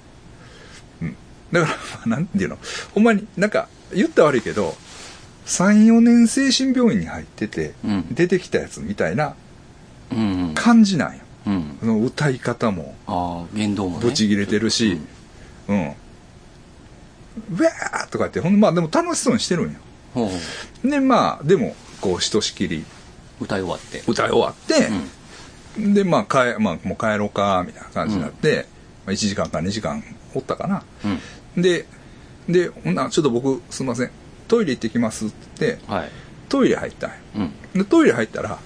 [1.02, 1.16] うん。
[1.52, 2.58] だから、まあなんていうの、
[2.94, 4.76] ほんまになんか、言ったら悪いけど、
[5.46, 9.36] 3、4年精神病院に入ってて、うん出てきたやつみたいな
[10.12, 10.52] うん。
[10.56, 11.24] 感じなんよ。
[11.48, 11.78] うん。
[11.80, 14.06] その歌い方も、ああ、言動もね。
[14.06, 15.00] ブチ切れてるし、
[15.68, 15.88] うん。
[15.88, 19.80] ウェーとか言って、ほんでまあでも楽しそうにしてるんよ。
[20.14, 20.34] ほうほ
[20.84, 20.90] う。
[20.90, 22.86] で、まあ、でも、こう、ひとしきり
[23.42, 24.04] 歌い終わって。
[24.08, 24.90] 歌い終わって
[25.78, 28.68] うん。、で、まあ、帰、まあ、もう帰ろうか、みたいな感じになって、
[29.06, 30.04] まあ、1時間か2時間
[30.36, 30.84] おったかな。
[31.56, 31.62] うん。
[31.62, 31.88] で、
[32.48, 34.12] で、ほんならちょっと僕、すいません、
[34.48, 35.36] トイレ行ってきますって
[35.68, 36.10] 言って、はい。
[36.50, 37.16] トイレ入ったんよ。
[37.36, 37.52] うん。
[37.82, 38.60] で、トイレ入ったら、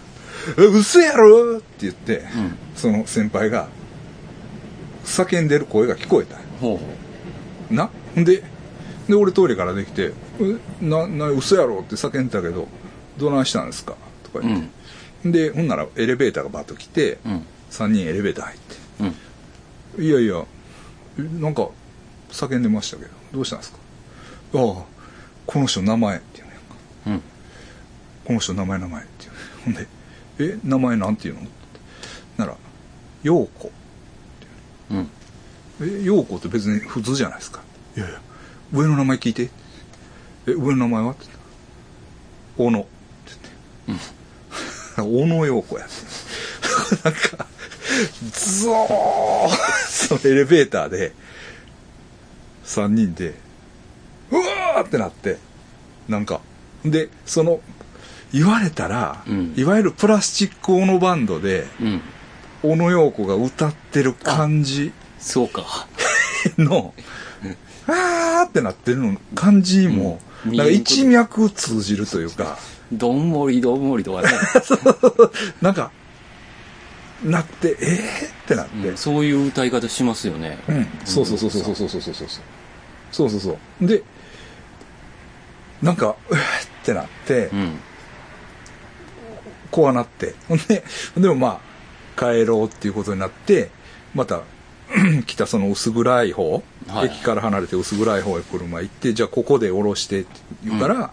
[0.58, 2.58] え、嘘やろって言って、うん。
[2.76, 3.70] その先輩が、
[5.06, 7.90] 叫んでる声が聞こえたんよほうほな？
[8.16, 8.44] で、
[9.08, 10.12] で、俺トイレからできて、
[10.42, 12.68] え、な、な、嘘やろって叫んでたけど、
[13.18, 13.96] どないしたんですか？
[14.24, 14.42] とかう。
[14.42, 14.62] う言っ
[15.24, 15.30] て。
[15.30, 15.32] ん。
[15.32, 17.46] で、ほんならエレベーターがバッと来て、うん。
[17.72, 18.76] 3人エレベーター入って。
[19.98, 20.06] うん。
[20.06, 20.46] いやいや、
[21.20, 21.70] えなんか、
[22.30, 23.78] 叫んでましたけど、どうしたんですか？
[24.56, 24.84] ああ、
[25.48, 26.62] この人名前って言うねんか。
[27.08, 27.22] うん。
[28.26, 29.88] この人名前名前って言うねほんで、
[30.54, 31.42] え、名前なんて言うの？
[31.42, 31.50] って
[32.38, 32.56] なら、
[33.24, 33.72] 陽子。
[34.92, 35.10] うん。
[35.82, 37.62] え、陽子って別に普通じゃないですか。
[37.96, 38.22] いやいや、
[38.72, 39.50] 上の名前聞いて。
[40.48, 41.12] え、上の名前は？
[41.12, 41.44] って言ったら
[42.58, 42.80] 小野。
[42.80, 42.90] って
[43.88, 44.08] 言って。
[45.02, 45.96] 小野陽子やって。
[47.04, 47.46] なんか、
[48.32, 49.50] ゾー
[49.88, 51.14] そのエレベーターで、
[52.66, 53.36] 3人で、
[54.32, 55.38] うわーってなって、
[56.08, 56.42] なんか、
[56.86, 57.60] で、その、
[58.34, 59.54] 言われたら、うん。
[59.56, 62.02] いわゆるプラスチックオノバンドで、うん。
[62.64, 65.88] 小野陽子が歌ってる感じそうか。
[66.58, 66.94] の、
[67.88, 70.56] あーってなってるの感じも、うん。
[70.56, 72.58] なんか一脈通じるというか、
[72.92, 74.30] どんもりどんもりとかね。
[75.62, 75.92] なんか、
[77.24, 80.60] なって、えーってなって、うんそういう歌い方しますよね。
[80.68, 82.28] うん、そうそうそうそうそうそうそうそうそう。
[83.12, 83.88] そうそうそう。
[83.88, 84.04] で
[85.82, 86.40] なんかうーっ
[86.84, 87.80] てなって、うん。
[89.72, 90.84] こうなってほんで
[91.18, 93.70] でもまあ帰ろうっていうことになって
[94.16, 94.42] また
[95.28, 100.30] 来たその薄暗い方、はい駅から離れて薄暗い方へ車行ってじゃあここで降ろしてって
[100.64, 101.12] 言うから、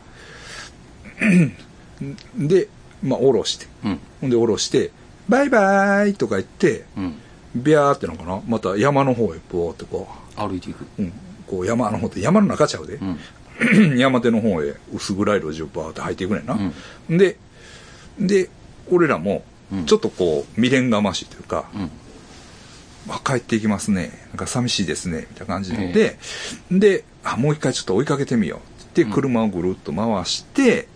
[2.39, 2.69] で
[3.03, 4.01] まあ降ろしてうん。
[4.21, 4.93] ほんで降ろして
[5.29, 7.15] バイバイとか言ってうん。
[7.57, 10.83] ビャーってのかなまた山の方へポーってこ歩いていく。
[10.83, 11.13] う、うん、
[11.47, 13.19] こう山の方って山の中ちゃうで、うん。
[13.97, 16.59] 山手の方へ薄暗い路地をバーって入っていくねんな、
[17.09, 17.19] うん。
[17.19, 17.37] で
[18.19, 18.51] で
[18.91, 19.87] 俺らもうん。
[19.87, 21.91] ちょっとこう未練がましいというか、うん。
[23.09, 24.13] あ帰っていきますね。
[24.29, 25.27] なんか寂しいですね。
[25.31, 26.17] みたいな感じで、
[26.71, 28.59] であもう一回ちょっと追いかけてみよう。
[28.59, 28.63] っ
[28.95, 30.87] て言って車をぐるっと回して、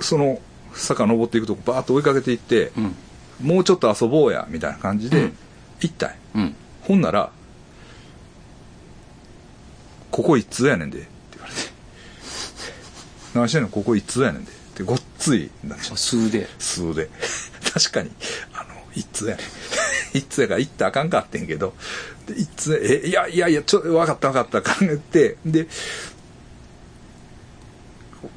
[0.00, 0.40] その
[0.74, 2.94] 坂登っていくとこバーッと追いかけていって、うん。
[3.42, 5.36] もうちょっと遊ぼうやみたいな感じでうん。
[5.80, 6.54] 行ったん。
[6.82, 7.30] ほんなら
[10.10, 11.06] 「ここ一通やねんで」
[13.38, 14.52] って言われて「何してんのここ一通やねんで」
[14.84, 15.96] ごっついなっちゃう。
[15.96, 16.48] 数で。
[16.58, 17.08] 数で。
[17.72, 18.10] 確かに。
[18.52, 19.46] あの一通やねん。
[20.18, 21.74] 一通やから行ったらあかんかってんけど。
[22.26, 25.36] で一通えいやいやいやちょ分かった分かった考えて。
[25.44, 25.66] で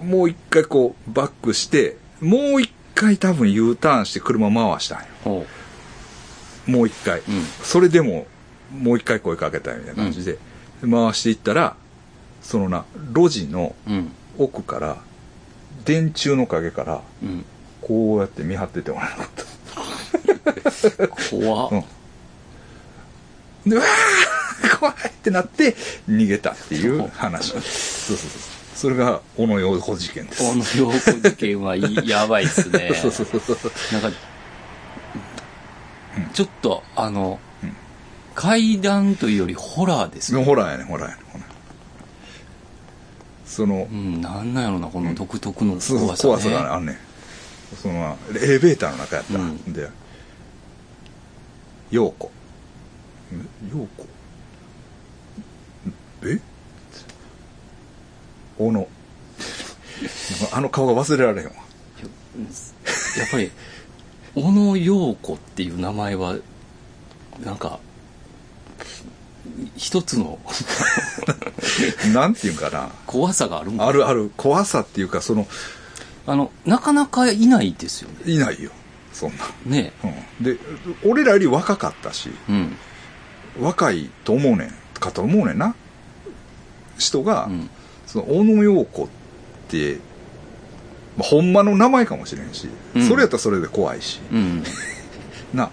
[0.01, 5.05] もう一回こうバックしてもう一回多分 U ターンして車回したんよ。
[5.23, 5.45] ほ
[6.67, 7.23] もう一回、う。
[7.27, 7.45] うん。
[7.63, 8.27] それでも
[8.71, 10.37] もう一回声かけたいみたいな感じで、
[10.81, 11.75] 回していったら
[12.41, 14.11] そのな路地のうん。
[14.37, 14.97] 奥から
[15.85, 17.45] 電柱の陰からうん。
[17.81, 19.29] こうやって見張っててもらえなかっ
[20.97, 21.07] た。
[21.29, 21.83] 怖っ、うん
[23.69, 25.75] で、わー怖いってなって
[26.09, 27.51] 逃げたっていう話。
[27.51, 28.41] そうそうそう。
[28.75, 30.43] それが小野洋子事件です。
[30.43, 32.91] この陽子事件はいやばいっすね。
[32.99, 33.71] そうそうそうそう。
[34.01, 34.17] なんか、
[36.33, 37.39] ちょっと、あの、
[38.33, 40.43] 怪談というよりホラーですね。
[40.43, 41.21] ホラーやね、ホラーやね。
[41.31, 41.50] ホラー
[43.51, 46.29] そのう、ん、なんなんやろな、この独特のそう怖さ、ね。
[46.29, 46.97] 怖さがねあんねん。
[47.81, 49.73] そのエレベーターの中やった、うん。
[49.73, 49.89] で
[51.91, 52.31] 陽子。
[53.33, 54.07] ん陽子？
[56.23, 56.39] え？
[58.57, 58.87] 小野
[60.53, 61.53] あの顔が忘れられへんわ。
[63.17, 63.51] やっぱり、
[64.33, 66.37] 小野陽子っていう名前は、
[67.43, 67.79] なんか、
[69.75, 70.39] 一つの。
[72.13, 72.89] なんていうんかな。
[73.05, 73.87] 怖さがあるもん。
[73.87, 74.31] あるある。
[74.37, 75.47] 怖さっていうかその
[76.27, 78.31] あの、なかなかいないですよね。
[78.31, 78.71] いないよ。
[79.11, 79.91] そんな、ね。
[80.39, 80.57] うん、で
[81.03, 82.77] 俺らより若かったしうん。
[83.59, 85.75] 若いと思うねんかと思うねんな。
[86.97, 87.69] 人が、うん。
[88.05, 89.07] その小野陽子っ
[89.67, 89.97] て、
[91.17, 93.07] まあ、ほんまの名前かもしれんし、うん。
[93.07, 94.21] それやったらそれで怖いし。
[94.31, 94.63] うん。
[95.53, 95.69] な、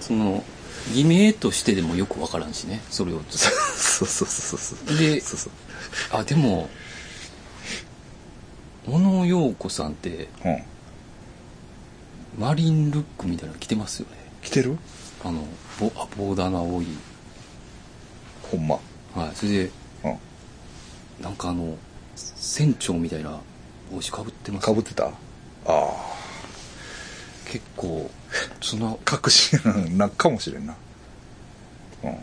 [0.00, 0.44] その、
[0.92, 3.20] 偽名としてでもよくわからんしね、それを。
[3.30, 5.52] そうそうそうそうでそうそう。
[6.12, 6.68] あ、でも、
[8.86, 10.62] 小野陽子さんって、うん。
[12.38, 14.16] マリンルックみたいなの着てますよね。
[14.42, 14.76] 来てる？
[15.24, 15.46] あの、
[15.80, 16.86] ボあボーダーの青い。
[18.42, 18.78] ほんま。
[19.14, 19.36] はい。
[19.36, 19.70] それで、
[20.04, 20.18] うん。
[21.22, 21.78] なんかあの、
[22.16, 23.40] 船長みたいな
[23.90, 25.06] 帽子かぶってます、かぶってた？
[25.06, 25.12] あ
[25.66, 25.92] あ
[27.54, 28.10] 結構、
[28.60, 29.60] その、確信
[29.96, 30.74] なんかもしれんな。
[32.02, 32.16] うん。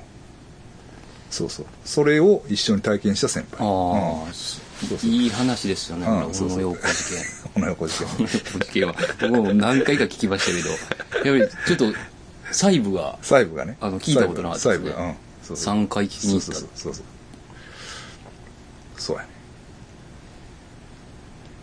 [1.30, 1.66] そうそう。
[1.86, 3.62] それを一緒に体験した先輩。
[3.62, 4.34] ああ、うん。
[4.34, 5.10] そうそう。
[5.10, 7.24] いい話ですよね、小野陽子事件。
[7.54, 8.08] 小野陽子事件。
[8.08, 11.98] 小野陽子事件は、僕も何回か聞きましたけど、やっぱりちょっと、
[12.52, 13.78] 細部が細部がね。
[13.80, 14.90] あの聞いたことなかったですね。
[14.90, 15.16] 細部がうん。
[15.44, 15.76] そうそう。
[15.76, 16.46] 3回聞きに行った。
[16.46, 17.06] そうそうそうそう。
[18.98, 19.30] そうやね。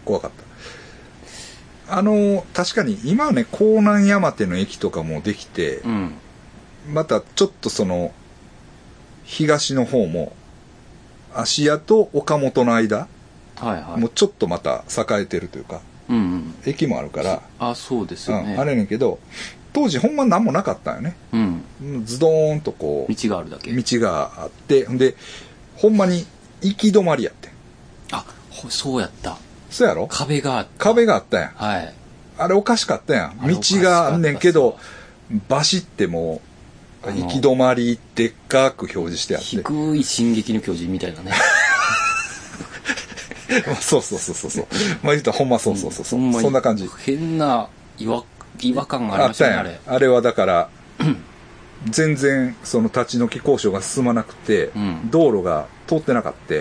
[0.07, 0.48] 怖かった
[1.91, 6.15] あの確かに今はね江南山手の駅とかもできて、うん。
[6.93, 8.13] またちょっとその
[9.25, 10.33] 東の方も
[11.35, 13.09] 芦屋と岡本の間、
[13.57, 14.01] はいはい。
[14.01, 16.55] もうちょっとまた栄えてるというかうんうん。
[16.67, 18.55] 駅もあるから、あ、そうですよね。
[18.55, 19.19] うん、あれやねんけど
[19.73, 22.05] 当時ほんま何もなかったんよねうん。
[22.05, 23.73] ズドーンとこう道があるだけ。
[23.73, 25.15] 道があってほんで
[25.77, 26.27] ほんまに
[26.63, 27.53] 行き止まりやってん
[28.13, 29.39] あ、ほそうやった。
[29.71, 30.07] そうやろ？
[30.07, 30.85] 壁があった。
[30.85, 31.51] 壁があったやん。
[31.55, 31.95] はい。
[32.39, 33.39] あれおかしかったやん。
[33.47, 34.79] 道があんねんけど
[35.49, 36.41] バシっても
[37.05, 39.47] う行き止まりでっかく表示してあって。
[39.47, 41.33] 低い進撃の巨人みたいなね。
[43.81, 44.67] そうそうそうそうそう。
[45.03, 46.89] まあ言ったらほんまそうそうそうそんそんな感じ。
[47.05, 48.23] 変な違和
[48.61, 49.67] 違和感がありましたね、あやん。
[49.67, 49.81] れ。
[49.87, 50.69] あれはだから
[51.91, 55.11] 全然その立ち退き交渉が進まなくて、うん。
[55.11, 56.55] 道路が通ってなかった。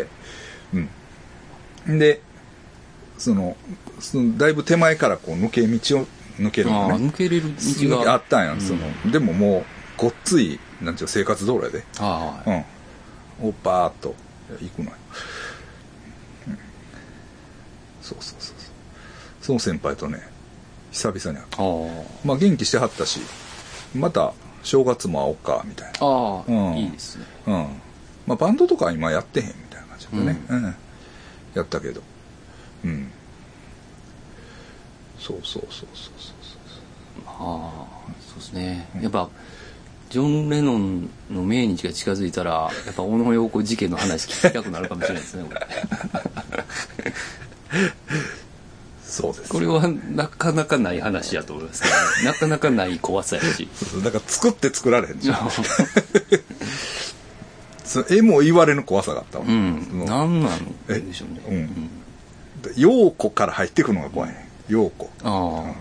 [1.90, 2.00] うん。
[2.00, 2.22] で
[3.18, 3.58] その
[4.00, 6.08] そのだいぶ手前からこう抜け道を
[6.40, 8.14] 抜けるああ、のね抜けれる道が。
[8.14, 8.62] あったんやん、うん。
[8.62, 9.12] その。
[9.12, 9.64] でももう
[9.98, 11.84] ごっついなんていうの生活道路やで。
[12.00, 12.50] ああ、
[13.42, 13.50] うん。
[13.50, 14.16] をバーッと
[14.62, 14.96] 行くのよ、
[16.48, 16.60] うん。
[18.02, 18.56] そうそうそうそう。
[19.42, 20.22] その先輩とね
[20.92, 21.64] 久々に会った。
[21.64, 21.66] あ
[22.24, 23.20] まあ元気してはったし
[23.96, 25.94] また正月も会おうかみたいな。
[26.02, 26.06] あ。
[26.06, 26.78] ああ、うん。
[26.78, 27.26] いいですね。
[27.48, 27.68] うん。
[28.28, 30.76] まあバンドとかは今やってへんみたいな感じだったねうん、
[31.56, 32.02] やったけど
[32.86, 33.12] うん。
[35.20, 35.88] そうそうそうそう
[36.20, 36.36] そう
[37.26, 37.42] ああ、
[38.30, 38.88] そうですね。
[39.02, 39.28] やっぱ、
[40.10, 45.60] ジョン・レノンの命日が近づいたら、やっぱ小野陽子事件の話聞きたくなるかもしれないですね、俺
[49.04, 49.50] そうです。
[49.50, 53.68] これはなかなかない話やと思いますけど、ね、なかなかない怖さやし。
[54.04, 55.50] だから作って作られへんじゃん。
[57.84, 59.46] そ絵も言われぬ怖さがあったわ。
[59.48, 59.88] うん。
[59.90, 61.42] そのなんなんでしょうね。
[61.48, 61.90] うん
[62.76, 64.48] 陽子から入ってくのが怖いね。
[64.68, 65.10] 陽子。
[65.24, 65.74] あ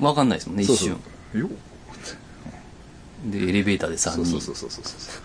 [0.00, 0.04] あ。
[0.04, 1.00] わかんないですもんね、一瞬。
[1.32, 1.54] 陽子
[3.26, 4.40] で、エレベーターで3そう人。
[4.40, 5.22] そうそうそうそうそう。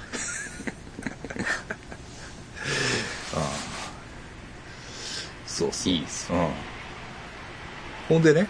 [3.36, 3.42] ああ。
[5.48, 5.94] そうそう。
[5.94, 6.32] いいです。
[6.32, 6.48] うん。
[8.08, 8.48] ほんでね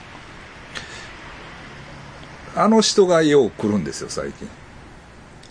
[2.55, 4.47] あの人がよう来るんですよ最近。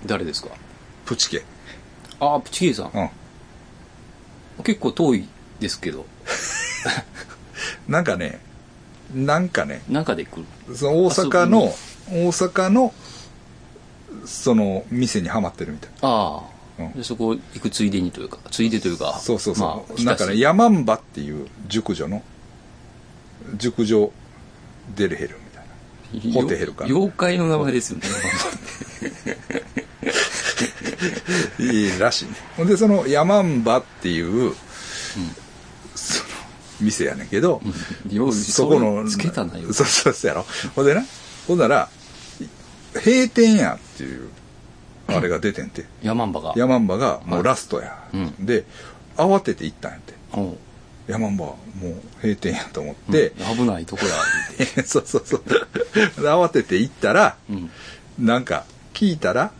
[0.06, 0.50] 誰ですか？
[1.04, 1.44] プチケ
[2.20, 2.90] ああ、プチケイさん。
[2.94, 4.62] うん。
[4.64, 5.28] 結構遠い
[5.60, 6.04] ですけど、
[7.88, 8.40] なんかね
[9.14, 10.36] なんかね中で来
[10.68, 10.76] る。
[10.76, 11.74] その大阪の
[12.10, 12.92] 大阪の
[14.24, 16.42] その店にはまってるみたいあ
[16.78, 22.22] あ、うんでそこ行くついでにというか、ついでというか、そうそうそう、まあ、なんかねや山んばっていう熟女の
[23.56, 24.12] 熟女
[24.94, 26.42] デルヘルみたいな。
[26.42, 28.04] ホテヘルかな妖怪の名前ですよね。
[31.58, 32.32] いいらしいね。
[32.56, 34.54] ほんで、その、ヤマンバっていう、
[36.80, 37.60] 店やねんけど、
[38.10, 39.72] ようそこの、つけたなよ。
[39.72, 40.46] そうそうそうやろ。
[40.74, 41.02] ほんでな、
[41.46, 41.88] ほんなら、
[42.94, 44.28] 閉店やっていう、
[45.06, 45.86] あれが出てんて。
[46.02, 46.54] ヤマンバが。
[46.56, 48.08] ヤマンバがもうラストや。
[48.12, 48.64] うんで、
[49.16, 50.14] 慌てて行ったんやって。
[50.32, 50.58] おう
[51.08, 54.84] ヤマンバはもう閉店やと思って、うん危ないとこや。
[54.84, 55.42] そうそうそう。
[55.44, 57.70] で慌てて行ったら、うん。
[58.18, 58.64] なんか
[58.94, 59.52] 聞いたら、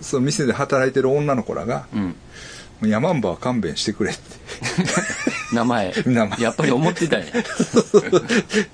[0.00, 2.16] その店で働いてる女の子らが、うん。
[2.82, 4.20] ヤマンバは勘弁してくれって。
[5.54, 5.92] 名前。
[6.06, 7.26] 名前やっぱり思ってたんや。
[7.30, 7.32] っ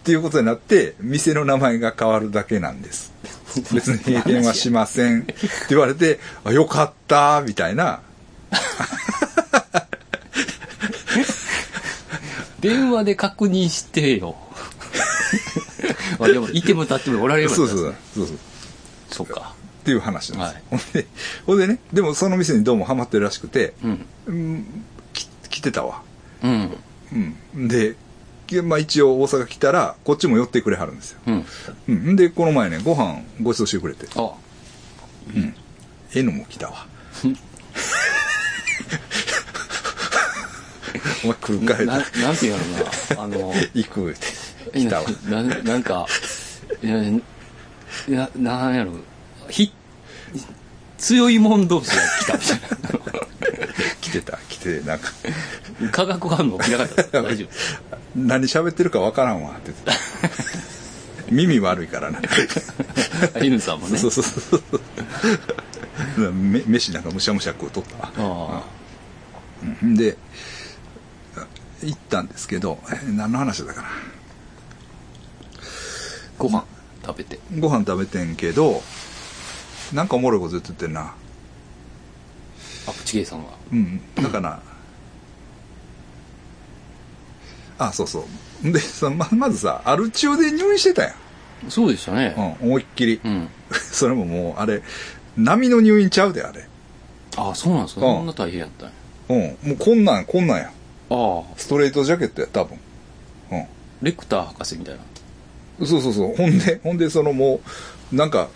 [0.02, 3.12] ていうことになって、店の名前が変わるだけなんです。
[3.72, 5.20] 別に閉店はしません。
[5.22, 5.34] って
[5.70, 8.00] 言われて、あ、よかった、みたいな。
[12.60, 14.36] 電話で確認してよ。
[16.18, 17.94] あでも、いても立ってもおられるそうそう。
[18.14, 18.38] そうそう。
[19.10, 19.54] そうか。
[19.80, 21.00] っていう話なんですよ。
[21.00, 21.06] はい
[21.46, 23.72] ほんで、ね、でもその店にどうもハマってるらしくて、
[24.26, 24.84] うん。
[25.48, 26.02] 来てたわ。
[26.42, 26.76] うん。
[27.54, 27.68] うん。
[27.68, 27.96] で、
[28.46, 31.20] きまあ一応大阪来たら、こっちも寄ってくれはるんですよ。
[31.26, 31.46] うん。
[31.88, 32.16] うん。
[32.16, 34.32] で、この前ね、ご飯ご馳走してくれて、あ、
[36.14, 36.86] N も来たわ。
[41.22, 43.22] お前来るかいな、なんていうのな。
[43.22, 44.26] あの、行くって
[44.78, 45.06] 来たわ。
[45.28, 46.06] ななんか、
[46.82, 46.96] いや、
[48.08, 48.92] な、なんやろ、
[49.50, 49.72] ひ、
[50.98, 52.80] 強いもん同士が来たみたい
[54.00, 55.10] 来てた、来て、なんか、
[55.80, 55.90] な。
[55.90, 57.22] 化学反応起きなかった。
[57.22, 57.46] 大丈
[58.16, 59.92] 何喋ってるかわからんわって言ってた。
[61.30, 62.20] 耳悪いからな。
[63.32, 63.44] 夫。
[63.44, 63.98] 犬さんもね。
[63.98, 64.62] そうそうそう
[66.16, 66.32] そう。
[66.32, 68.62] め飯なんかむしゃむしゃ食うとったわ。
[68.62, 68.64] あ
[69.82, 70.16] うんで、
[71.82, 73.88] 行ったんですけど、え何の話だかな。
[73.88, 73.90] あ
[76.38, 76.64] ご飯
[77.06, 77.38] 食べて。
[77.58, 78.82] ご飯食べてんけど、
[79.92, 81.14] なんかおもろいこと言っててんな。
[82.86, 83.50] あ、プチゲイさんは？
[83.72, 84.00] うん。
[84.16, 84.60] だから、
[87.78, 88.26] あ、そうそ
[88.64, 88.72] う。
[88.72, 91.14] で、そのままずさ、アル中で入院してたや
[91.68, 92.28] そうでしたね。
[92.28, 92.34] ん。
[92.34, 93.20] うん、思いっきり。
[93.24, 93.48] うん。
[93.72, 94.82] それももう、あれ、
[95.36, 96.66] 波の入院ちゃうで、あれ。
[97.36, 98.06] ああ、そうなんですか？
[98.06, 98.92] うんそんな大変やったんや。
[99.28, 99.68] うん。
[99.68, 100.70] もうこんなん、こんなんや。
[101.10, 102.78] ああ、ストレートジャケットや、多分。
[103.52, 103.64] うん。
[104.02, 105.86] レクター博士みたいな。
[105.86, 106.34] そうそうそう。
[106.36, 107.60] ほんで、ほんで、そのも
[108.12, 108.48] う、なんか、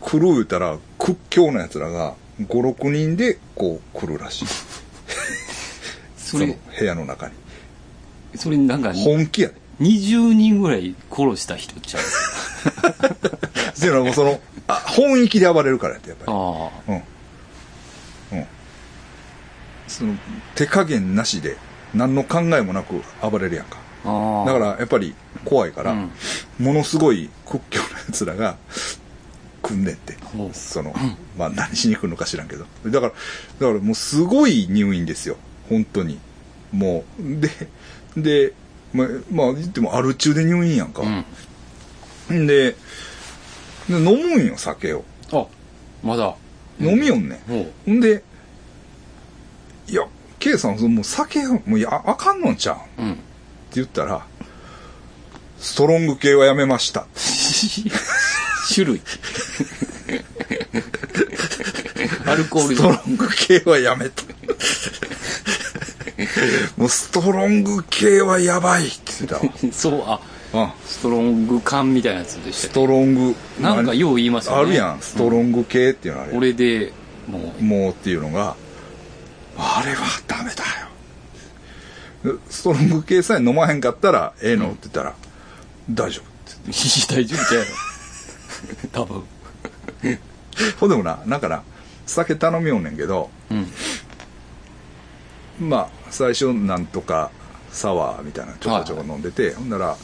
[0.00, 4.46] 来る言うたら、屈強な奴らが、5、6人で、こう、来るらしい。
[6.16, 6.46] その、
[6.78, 7.34] 部屋の中に。
[8.36, 9.54] それなんか、本気やで。
[9.80, 12.02] 20人ぐらい殺した人ちゃう？
[12.02, 16.32] っていうのはもうその、あ、本域で暴れるからやって、やっぱり。
[16.32, 18.38] あうん。
[18.38, 18.46] うん。
[19.88, 20.14] その、
[20.54, 21.56] 手加減なしで、
[21.94, 23.78] 何の考えもなく暴れるやんか。
[24.04, 24.10] あ。
[24.10, 24.46] ああ。
[24.46, 26.10] だから、やっぱり怖いから、うん
[26.58, 28.58] ものすごい屈強な奴らが、
[29.70, 30.16] 組んでって
[30.52, 30.94] その、
[31.38, 32.66] まあ何しに来るのか知らんけど。
[32.86, 33.14] だから、だか
[33.60, 35.36] らもうすごい入院ですよ。
[35.68, 36.18] 本当に。
[36.72, 37.50] もう、で、
[38.16, 38.52] で、
[38.92, 41.02] まあ、まあ言ってもアル中で入院やんか。
[41.02, 42.42] うん。
[42.44, 42.76] んで、
[43.88, 45.04] で飲むんよ、酒を。
[45.32, 45.46] あ、
[46.02, 46.34] まだ。
[46.80, 48.22] 飲みよんねほんで、
[49.88, 50.02] いや、
[50.38, 53.08] K さん、そのもう酒、もういや、あかんのんちゃうんう？
[53.08, 53.12] うん。
[53.12, 53.22] って
[53.74, 54.26] 言ったら、
[55.58, 57.06] ストロング系はやめました。
[58.72, 59.00] 種類。
[62.26, 64.22] アルコールストロング系はやめた。
[66.76, 70.20] もうストロング系はやばいって言ってそう、あ、
[70.52, 70.64] たわ。
[70.64, 70.72] うん。
[70.86, 73.34] ストロング缶みたいなやつでしたっストロング。
[73.56, 74.60] けなんかよう言いますよね。
[74.60, 76.36] あるやん、ストロング系っていうのあれ。
[76.36, 76.92] 俺で、
[77.28, 78.56] もう、もうっていうのが、
[79.56, 80.90] あれはダメだよ。
[82.36, 84.68] でストロング系さえ飲まへんかったら、ええの？
[84.68, 85.14] って言ったら、
[85.90, 86.26] 大丈夫っ
[86.66, 86.72] て。
[87.14, 87.89] 大丈夫じゃやろ。
[88.92, 89.24] 多分。
[90.78, 91.62] ほんでもな、だから、
[92.06, 93.70] 酒頼みよんねんけど、うん。
[95.68, 97.30] まあ、最初なんとか
[97.70, 99.96] サワーみたいなちょこちょこ飲んでて、ほんなら、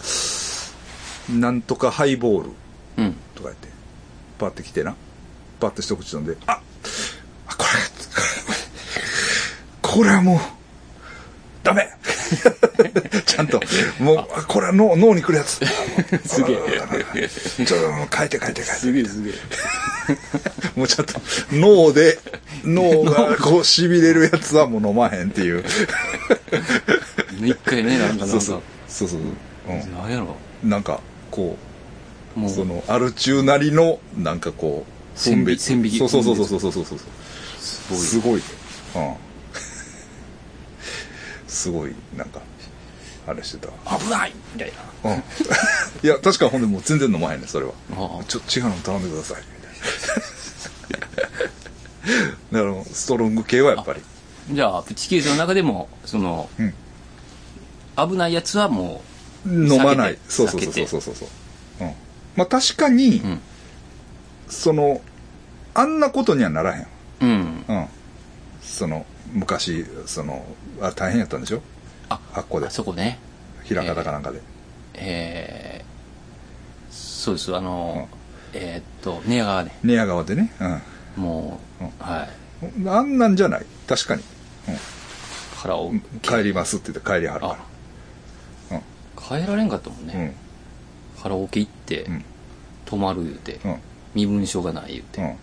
[1.30, 2.50] なんとかハイボール
[2.98, 3.12] うん。
[3.34, 3.68] とか言って、
[4.38, 4.94] パッて来てな、
[5.60, 6.60] パッと一口飲んで、ああ
[7.56, 7.68] これ、
[9.82, 10.40] これ、これはもう、
[11.66, 11.88] ダメ
[13.26, 13.60] ちゃんと、
[13.98, 15.60] もう、あこれは脳脳に来るやつ。
[16.24, 17.28] すげえ。
[17.66, 18.62] ちょっと、もう変えて変えて変えて。
[18.62, 19.32] すげえすげえ。
[20.78, 22.20] もうちょっと、脳で、
[22.64, 25.64] 脳がこう痺れるやつはもう飲まへんっていう。
[27.42, 28.62] 一回ね、なんかなんか、そうそう。
[28.88, 29.20] そうそう。
[29.20, 29.22] う
[30.00, 30.36] なんやろ。
[30.64, 30.70] ん。
[30.70, 31.00] なんか、
[31.32, 31.56] こ
[32.36, 36.98] う、もう、その、アル中なりの、なんかこう、線引き線引きそうそうそうそうそうそうそう。
[37.58, 38.40] すごい。
[38.40, 39.04] すごい。
[39.04, 39.25] うん。
[41.56, 42.42] すごい、なんか、
[43.26, 45.10] あれしてたわ危ないみたいな。
[45.10, 45.22] うん。
[46.02, 47.72] いや、確かほんでもう全然飲まへんねんそれは。
[47.92, 49.40] ああちょっと違うの頼んでください。
[49.40, 49.68] みた
[52.60, 52.68] いな。
[52.68, 54.02] だから、ストロング系はやっぱり。
[54.50, 56.74] じゃあ、プチケースの中でも、その、うん。
[58.10, 59.02] 危ないやつはも
[59.46, 60.18] 飲まない。
[60.28, 61.28] そうそうそうそうそうそう。
[61.80, 61.94] うん。
[62.36, 63.40] まあ確かに、う、うん。
[64.48, 65.00] その、
[65.72, 66.86] あんなことにはならへん。
[67.22, 67.64] うん。
[67.66, 67.86] うん。
[68.62, 70.44] その、昔、その、
[70.80, 71.60] あ大変やったんでしょ？
[72.08, 72.70] あ、あっこであ。
[72.70, 73.18] そこね。
[73.64, 74.40] 平方かなんかで。
[74.94, 78.08] えー、そうです、あの、
[78.52, 79.76] えーっと、寝屋川ね。
[79.82, 80.52] 寝屋川でね。
[81.16, 82.28] もう、うんはい。
[82.78, 82.88] うん。
[82.88, 83.66] あんなんじゃない？
[83.88, 84.22] 確かに。
[85.60, 86.00] カラオうん。
[86.00, 86.28] ケ。
[86.28, 89.40] 帰りますって言って帰りはるかあら。
[89.40, 90.06] 帰られんかったもんうん。
[90.06, 90.34] ね。
[91.22, 92.24] カラオケ行って、うん。
[92.84, 93.76] 泊まる言うて、うん。
[94.14, 95.22] 身分証がない言ううて。
[95.22, 95.36] ん。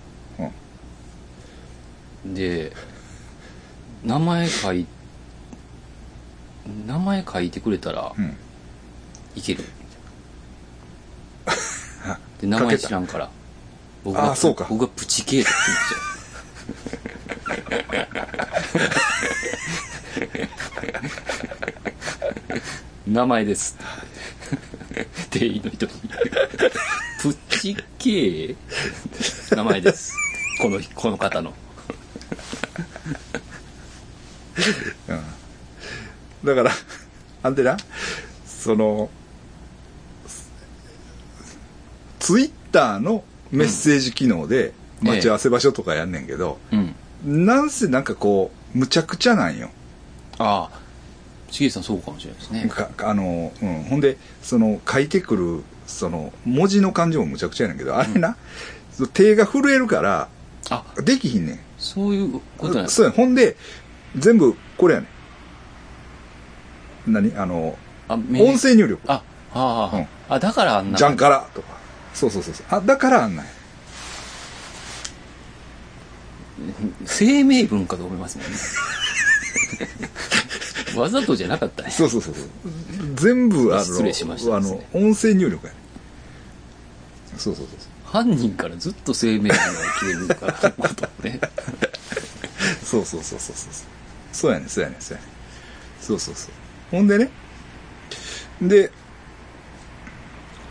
[2.26, 2.34] うん。
[2.34, 2.72] で、
[4.04, 4.86] 名前書い、
[6.86, 8.36] 名前書いてくれたらうん。
[9.36, 9.64] いける。
[12.42, 13.30] で、名前知らんから。
[14.04, 16.04] 僕があそうか僕がプチケーキって言うんですよ。
[23.08, 23.78] 名前です。
[25.30, 25.92] 店員の人に。
[27.22, 28.56] プチケー
[29.56, 30.14] 名前です。
[30.62, 31.54] この、この方の。
[36.44, 36.72] だから、
[37.42, 37.78] あんてな、
[38.46, 39.10] その、
[42.20, 47.46] ツイッターのメッセージ機能でうん待ち合わせ場所とかやんねんけど、うん。
[47.46, 49.70] なんせなんかこう、むちゃくちゃなんよ。
[50.38, 50.80] ああ、
[51.52, 52.70] しげさんそうかもしれないですね。
[52.70, 53.84] かあの、うん。
[53.84, 58.38] ほんで、その、書いてくる、その、文字の感じもむちゃくちゃやねんけど、あれな、
[58.94, 60.30] その手が震えるから、
[60.70, 61.60] あ、できひんねん。
[61.78, 63.58] そういうことなんですそうや、ほんで、
[64.18, 65.08] 全部、これやね
[67.08, 67.14] ん。
[67.14, 67.36] 何？
[67.36, 69.02] あの、あ、目音声入力。
[69.08, 70.98] あ、ああ、うんあ、だからあんな。
[70.98, 71.78] じゃんからとか。
[72.14, 72.66] そうそうそうそう。
[72.70, 73.52] あ、だからあんなんや。
[77.06, 78.58] 声明文かと思いますもんね。
[80.96, 81.92] わざとじゃなかったね。
[81.92, 82.46] そうそうそうそう。
[83.16, 85.80] 全部、あの、失礼しましたあの、音声入力やね
[87.38, 89.56] そうそうそう犯人からずっと声明文が
[90.00, 91.40] 消えるからね。
[92.84, 93.06] そう。
[93.06, 94.03] そうそうそうそうそう。
[94.34, 95.30] そうやねそうやねそうやね
[96.02, 96.52] そうそうそう。
[96.92, 97.30] ほんでね。
[98.62, 98.92] で、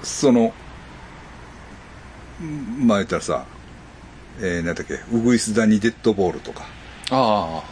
[0.03, 0.53] その、
[2.43, 3.47] んまあ言ったらさ、
[4.41, 6.65] えー、何だっけ、ウグイスダニデッドボールとか、
[7.11, 7.63] あ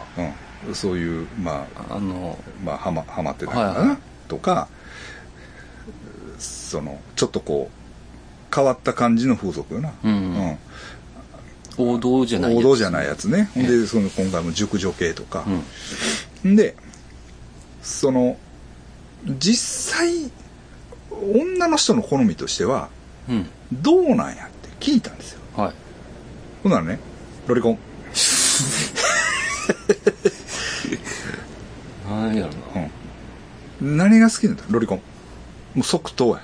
[0.67, 3.97] うん、そういう、まあ、あ、あの、まあ、はま、はまってたのかな、はいはい。
[4.27, 4.67] とか、
[6.39, 9.93] その、ちょっとこう、変わった感じの風俗よな。
[10.03, 10.57] うん
[11.77, 13.49] 王道じゃない王道じゃないやつね。
[13.53, 15.45] ほんえで、その、今回も熟女系とか
[16.45, 16.47] う。
[16.49, 16.53] ん。
[16.53, 16.75] んで、
[17.81, 18.37] その、
[19.25, 20.31] 実際、
[21.33, 22.89] 女の人の好みとしては、
[23.29, 23.49] うん。
[23.71, 25.41] どうなんやって聞いたんですよ。
[25.55, 25.73] はい。
[26.63, 26.99] ほんならね、
[27.47, 27.79] ロリコン。
[32.09, 32.89] なんやろな。
[33.81, 33.97] うん。
[33.97, 34.63] 何が好きなんだ？
[34.69, 34.97] ロリコン。
[35.75, 36.41] もう即答や。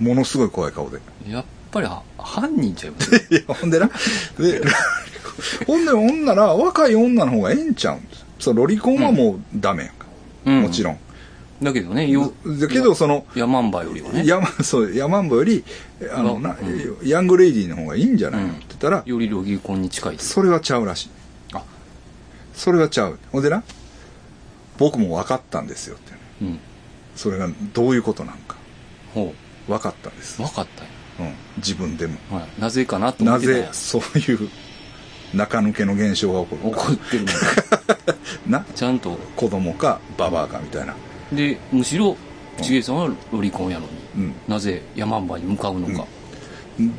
[0.00, 0.98] ものすごい怖い顔で。
[1.28, 1.44] やっ
[1.74, 3.90] ぱりは犯人ちゃいますいや、ほんでな。
[4.38, 4.62] で、
[5.66, 8.08] ほんで、ほんなら、若い女の方がええんちゃうん
[8.38, 10.06] そう、ロリコンはもうダメやんか。
[10.46, 10.98] うんもちろん。
[11.62, 14.26] だけどね、よ、だけど、その、ヤマンバよりはね。
[14.26, 15.64] ヤマ、そう、ヤマンボより、
[16.12, 16.56] あの、な、
[17.02, 20.30] ヤングレイディーの方がいいんじゃないの、うんって言ったら、よりロギコンに近いです。
[20.30, 21.10] それはちゃうらしい。
[21.54, 21.62] あ、
[22.54, 23.18] それはちゃう。
[23.32, 23.62] ほんでな、
[24.78, 26.12] 僕も分かったんですよって。
[26.42, 26.58] うん。
[27.16, 28.56] それがどういうことなんか。
[29.14, 29.32] ほ
[29.68, 30.42] 分かったんですう。。
[30.42, 30.90] わかったよ。
[31.18, 31.34] うん。
[31.58, 32.18] 自分でも。
[32.30, 32.60] はい。
[32.60, 34.48] なぜかなと思なってたんやぜそういう
[35.34, 36.80] 中抜けの現象が起こるか。
[36.82, 37.24] 怒ってる。
[38.46, 39.18] な、ちゃんと。
[39.36, 40.94] 子供かババアかみたいな。
[41.32, 42.16] で、むしろ、
[42.62, 44.34] ちげさんはロリコンやのに、うん。
[44.48, 46.06] なぜヤマンバに向かうのか。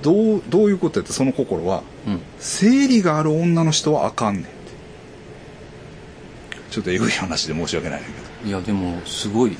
[0.01, 2.21] どう、どういうことやってその心は、うん。
[2.39, 4.51] 生理がある女の人はあかんねんって。
[6.71, 8.49] ちょっとエグい話で申し訳ないんだけど。
[8.49, 9.57] いや、でも、すごい、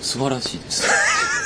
[0.00, 0.88] 素晴らしいです。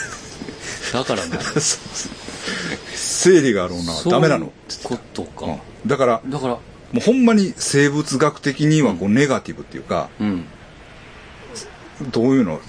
[0.93, 1.39] だからな、
[2.95, 4.39] 生理がある女はダメな。
[4.39, 4.53] の。
[4.69, 5.47] そういうことか。
[5.47, 5.51] う
[5.87, 5.89] ん。
[5.89, 6.61] だから、だから、も
[6.97, 10.45] うほんまに生物学的にはこうネガティブっていうか、うん。
[12.11, 12.61] どういうの？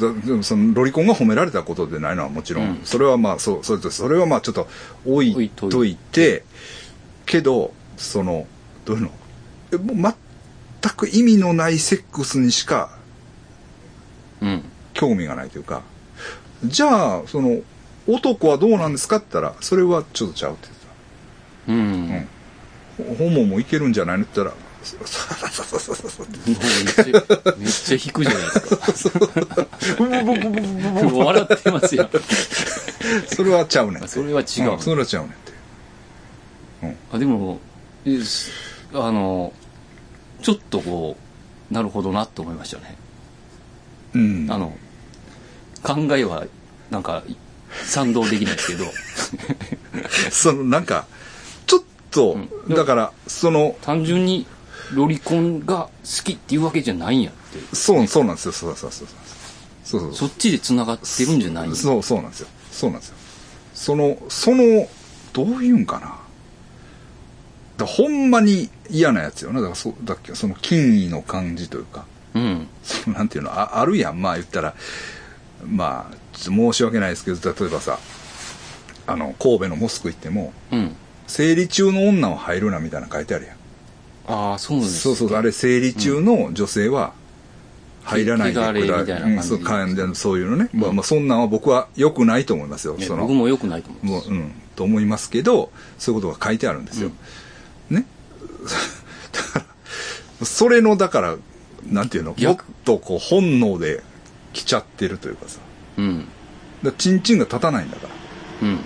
[0.43, 2.81] そのロリコンが褒められたことでないのはもちろん、うん。
[2.83, 4.67] それはまあそうそれとそれはまあちょっと
[5.05, 6.43] 置いとといて。
[7.25, 8.47] けどその
[8.85, 9.11] どういうの？
[9.71, 10.13] えもう
[10.81, 12.97] 全く意味のないセックスにしか
[14.41, 14.63] うん。
[14.93, 15.83] 興味がないというか。
[16.65, 17.61] じゃあその
[18.13, 20.67] 男はどうなんですかって言ったらそれはちょっとちゃうって
[21.67, 22.07] うん。
[22.07, 22.27] 言って
[23.13, 24.69] たホモもいけるんじゃないのって言ったら
[26.45, 26.55] めっ
[26.85, 28.49] ちゃめっちゃ引くじゃないで
[28.93, 29.17] すか
[31.15, 32.09] 笑ってますよ
[33.27, 34.07] それはちゃうねんて。
[34.07, 35.31] それは違う、んそれはちゃうねん
[36.91, 36.97] て。
[37.11, 37.59] あでも
[38.93, 39.53] あの
[40.41, 41.17] ちょっとこ
[41.69, 42.97] うなるほどなと思いましたね
[44.15, 44.47] うん。
[44.49, 44.75] あの
[45.83, 46.45] 考えは
[46.89, 47.23] なんか
[47.85, 48.85] 賛同できないですけど
[50.31, 51.05] そのなんか、
[51.65, 54.45] ちょっと、うんだから、その、単純に
[54.93, 58.51] ロリコンが好きっていうわけじゃないんやってそう、そうなんですよ。
[58.51, 59.17] そうそうそうそう。
[59.83, 62.47] そうそそっちで繋がってるんじゃないんやそう、そうなんですよ。
[62.71, 63.15] そうなんですよ。
[63.73, 64.87] その、その、
[65.33, 66.15] どういうんかな。
[67.77, 69.61] だほんまに嫌なやつよな。
[69.61, 72.05] だからそう、だっけ、その金位の感じというか、
[72.35, 74.21] うんそのなんていうの、ああるやん。
[74.21, 74.75] まあ言ったら、
[75.65, 77.99] まあ、申し訳ないですけど、例えばさ、
[79.07, 80.95] あの、神戸のモスク行っても、うん
[81.29, 83.55] 生理中の女は入るなみたいなの書いてあるやん。
[84.27, 87.13] ああそうなんですそうそう、あれ生理中の女性は
[88.03, 89.19] 入らないでくだ汚れみたいな
[89.61, 90.69] 感じうんそういうのね。
[90.73, 92.95] まあ、まあ、そんなんは僕は良くないと思いますよ。
[92.95, 97.11] ねその僕も良くないと思いますもう、うん、と思いますけど、そういうことが書いてあるんですよ。
[97.91, 98.05] ね。
[99.31, 99.65] だか
[100.39, 101.35] ら、それの、だから、
[101.85, 104.01] なんていうの、もっ逆とこう、本能で
[104.53, 105.59] 来ちゃってるというかさ。
[105.99, 106.27] うん。
[106.81, 108.67] だチンチンが立たないんだから。
[108.67, 108.79] うん。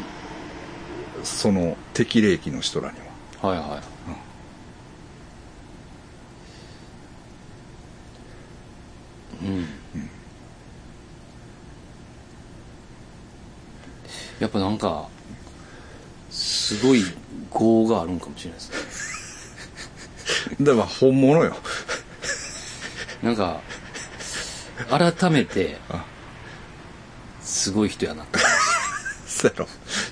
[1.23, 2.97] その、適齢期の人らに
[3.41, 3.49] は。
[3.49, 3.81] はいは
[9.41, 9.67] い、うん、
[14.39, 15.09] やっぱなんか
[16.29, 17.03] すごい
[17.53, 20.49] 業があるんかもしれないです。
[20.51, 21.53] ねだから本物よ。
[23.21, 23.59] なんか
[24.89, 26.05] 改めてあ
[27.53, 28.39] すごい人やなって
[29.27, 29.67] そうやろ。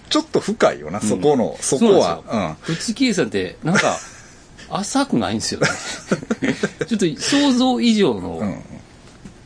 [0.10, 2.58] ちょっと深いよな、そこの、そこは。
[2.68, 2.74] うん。
[2.74, 3.98] 内圭さんってなんか
[4.70, 5.68] 浅くないんですよね
[6.88, 8.64] ちょっと想像以上の、うん。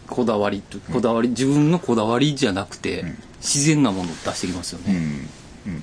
[0.08, 4.94] こだわりとこだわり自分のこだわりじゃなくて、ん自然なものを出してきますようん。
[4.94, 5.02] うん。
[5.02, 5.28] ね、
[5.66, 5.80] うん。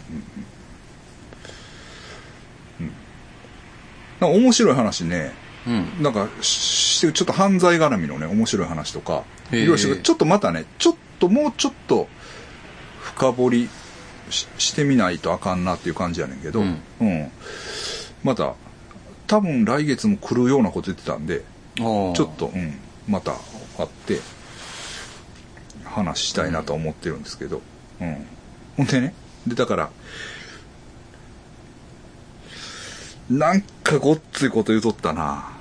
[2.81, 2.93] うん。
[4.21, 5.33] なんか面白い話ね、
[5.67, 12.09] うんなんかししてちょっと犯罪絡みのね、面白い話とか、いろいろちょっとまたね、ちょっともうちょっと
[13.01, 13.68] 深掘り
[14.31, 17.31] ししてみないとあかんなっていう感じやねんけど、うんうん。
[18.25, 18.55] また、
[19.29, 21.45] 多分来月も来るようなこと言ってたんで、
[21.77, 22.75] ちょっと、うん、
[23.07, 23.35] また
[23.77, 24.20] 会って、
[25.85, 27.61] 話したいなとは思ってるんですけど、
[28.01, 28.27] うん。
[28.79, 29.14] ほんでね、
[29.47, 29.91] で、だから、
[33.31, 35.53] なんかごっついこと言うとったな。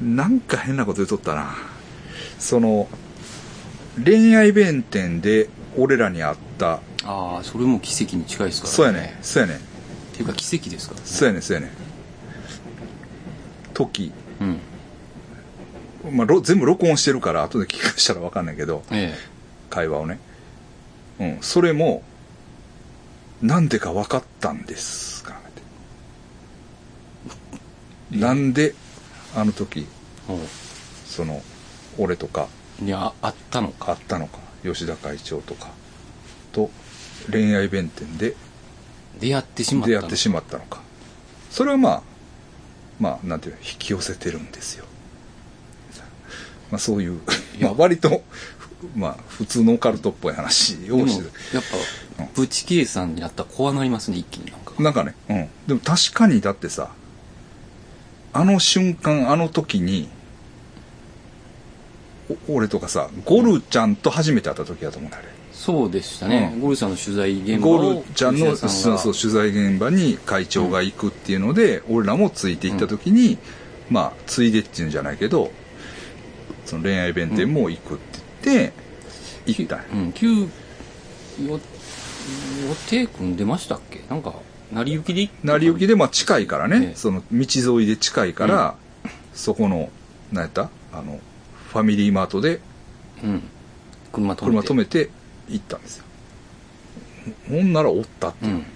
[0.00, 1.73] なんか変なこと言うとったな。
[2.44, 2.88] その、
[4.04, 11.06] 恋愛弁天で俺らに会った、ああそれも奇跡に近いですからそうやね、そうやね、っていうか奇跡ですからね。
[11.06, 11.72] そうやね、そうやね。
[13.72, 14.44] 時、う
[16.10, 16.16] ん。
[16.16, 19.14] まあ、ろ全部録音してるから後で聞かしたら分かんないけどえ
[19.70, 20.18] 会話をね。
[21.18, 21.38] うん。
[21.40, 22.02] それも
[23.40, 25.32] なんでか分かったんです考
[28.10, 28.18] えて。
[28.18, 28.74] なんで
[29.34, 29.86] あの時
[31.06, 31.42] その
[31.98, 32.48] 俺とか。
[32.82, 33.92] ういやあったのか。
[33.92, 34.38] あったのか。
[34.62, 35.68] 吉田会長とか。
[36.52, 36.70] と
[37.30, 38.34] 恋愛弁天で。
[39.20, 40.80] 出会ってしまったの出会ってしまったのか。
[41.50, 42.02] それはまあ
[42.98, 44.84] まあなんていうの引き寄せてるんですよ。
[46.70, 47.20] まあそういう
[47.60, 48.22] まあ割と
[48.96, 51.24] まあ普通のオカルトっぽい話でもやっをして
[52.16, 54.82] ぱブチケイさんにあったら怖なりますね一気になんか。
[54.82, 55.48] なんかねうん。
[55.68, 56.90] でも確かにだってさ
[58.32, 60.23] あの瞬間あの時にお
[62.48, 65.28] 俺とかさゴルちゃんと初めて会った時やと思うねあれ。
[65.52, 66.60] そうでしたね、うん。
[66.60, 73.38] ゴルさんの取材現場をゴルちゃんのそうがそう取材現場に会長が行くっていうので、俺らもついていった時に、
[73.88, 75.50] まあついでっていうんじゃないけど
[76.66, 78.72] その恋愛弁天も行くって言って、
[79.46, 79.80] 行った。
[79.92, 80.48] うん急よ
[81.46, 81.58] 予
[82.88, 84.00] 定組んでましたっけ？
[84.10, 84.34] なんか
[84.72, 86.94] 成り行きで行った成り行きでまあ近いからね、ええ。
[86.94, 87.46] その道
[87.78, 88.74] 沿いで近いから、
[89.34, 89.88] そこの
[90.30, 90.68] 何やった？
[90.92, 91.20] あの
[91.74, 92.60] ファミリーマートで
[93.22, 93.42] うん。
[94.12, 94.44] 車止めて。
[94.44, 95.10] 車止めて
[95.48, 96.04] 行ったんですよ。
[97.48, 98.66] ほんならおったっていう、うん。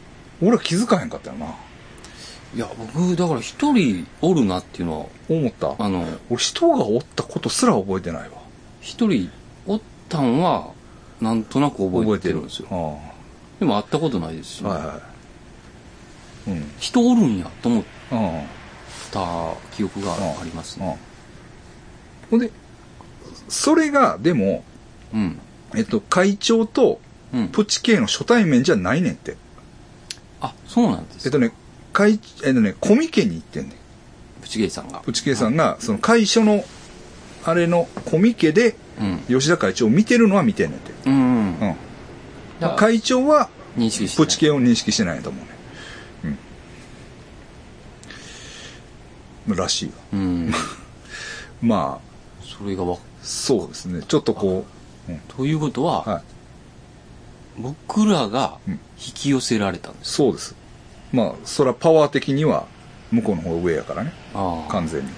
[0.43, 1.47] 俺は気づかへんかったよな。
[2.57, 5.77] いや僕だから一人おるなっていうのは思った。
[5.79, 8.39] あの俺人がおったことすら覚えてないわ。
[8.81, 9.31] 一人
[9.67, 10.73] おったんは
[11.21, 12.69] なんとなく覚えてるんですよ。
[12.71, 13.15] あ
[13.61, 15.01] でも会ったことないですし、あはいは
[16.49, 16.51] い。
[16.51, 16.71] うん。
[16.81, 18.43] 人おるんやと思っあ
[19.13, 20.99] た記憶があありますあね
[22.31, 22.51] ほんで
[23.49, 24.65] それがでも、
[25.13, 25.39] うん
[25.75, 27.01] えっと、会長と
[27.33, 29.37] うんプチ系の初対面じゃないねんって
[30.41, 31.53] あそうなんですえっとね
[31.99, 33.73] 会、えっとね、コミケに行ってんねん。
[34.41, 35.01] プチゲイさんが。
[35.01, 36.65] プチケイさんが、その会所の、
[37.45, 39.19] あれのコミケで、うん。
[39.41, 40.93] 吉田会長を見てるのは見てんねんて。
[41.07, 41.59] うん。
[41.59, 42.77] うん。
[42.77, 44.17] 会長は、認識。
[44.17, 46.37] プチ系を認識してないと思うね。
[49.49, 49.57] うん。
[49.57, 49.93] らしいわ。
[50.13, 50.53] うん。
[51.61, 54.03] まあ、それがわ、そうですね。
[54.07, 54.65] ちょっとこ
[55.09, 56.23] う、うんということは、はい。
[57.61, 58.81] 僕らがうん引
[59.15, 60.13] き寄せられたんです。
[60.13, 60.55] そうです。
[61.13, 62.67] まあ、それはパワー的には、
[63.11, 64.13] 向こうの方が上やからね。
[64.69, 65.09] 完全に。
[65.09, 65.13] う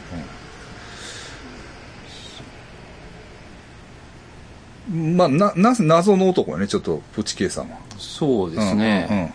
[4.96, 7.78] んまあ、な、な、謎の男やね、ちょっと、プチケイさんは。
[7.96, 9.06] そうですね。
[9.10, 9.16] うん。
[9.16, 9.24] うん。
[9.24, 9.32] うん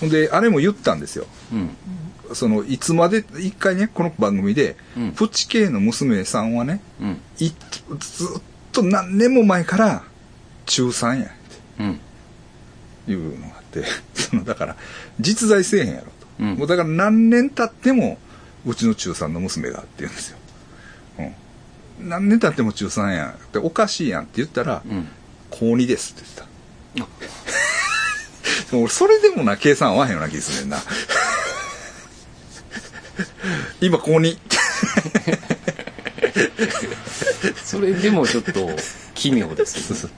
[0.00, 1.26] ほんで、あれも言ったんですよ。
[1.52, 1.70] うん。
[2.34, 7.20] その、いつまで、一回ね、この番組で、うんプチケイの娘さんはね、うん。
[7.38, 7.54] いず
[8.38, 10.04] っと何年も前から、
[10.66, 11.32] 中3や、って
[11.80, 12.00] うん。
[13.08, 14.76] いうのがあって、 その、だから、
[15.20, 16.10] 実在せえへんやろと。
[16.40, 18.18] うんもうだから何年経っても、
[18.64, 20.38] うちの中3の娘がって言うんですよ。
[21.18, 21.22] う
[22.04, 22.08] ん。
[22.08, 23.30] 何年経っても中3やん。
[23.30, 25.08] っておかしいやんって言ったら、うん。
[25.50, 26.22] 高2ですって
[26.94, 27.12] 言った。
[28.70, 30.78] でも俺、それでもな、計算合わへんような気すんねんな。
[33.80, 34.38] 今、高2。
[37.64, 38.70] それでもちょっと
[39.14, 40.14] 奇妙ですよね。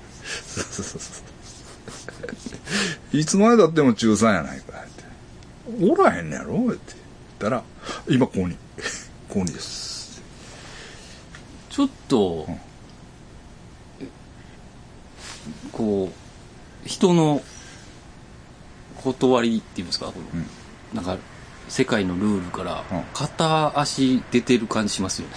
[3.12, 5.04] いつまで経っても中3やないかって。
[5.84, 6.78] おらへんねやろって言っ
[7.38, 7.62] たら、
[8.08, 8.56] 今、高2。
[9.28, 10.22] 高2です。
[11.70, 12.46] ちょっと、
[15.72, 16.12] こ
[16.84, 17.42] う、人の
[18.96, 20.46] 断りっていうんですか、このうん
[20.94, 21.18] なんか、
[21.68, 25.34] 世界のルールからうん片足出てる感じしますよね。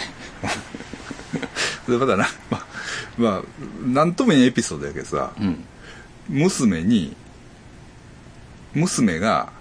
[1.87, 2.65] で、まだな、まあ、
[3.17, 3.43] まあ、
[3.85, 5.63] なんとも言えんエピソードやけどさ、うん。
[6.29, 7.15] 娘に、
[8.73, 9.51] 娘が、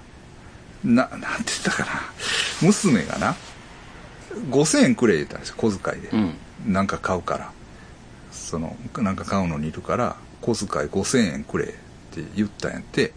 [0.85, 1.91] な、なんて言ったかな。
[2.63, 3.37] 娘がな、
[4.51, 6.09] 5000円くれ言ったんですよ、小遣いで。
[6.09, 6.35] うん。
[6.67, 7.53] なんか買うから。
[8.33, 13.13] その、なんか買うのにいるから、小遣い5000円くれって言ったんやって。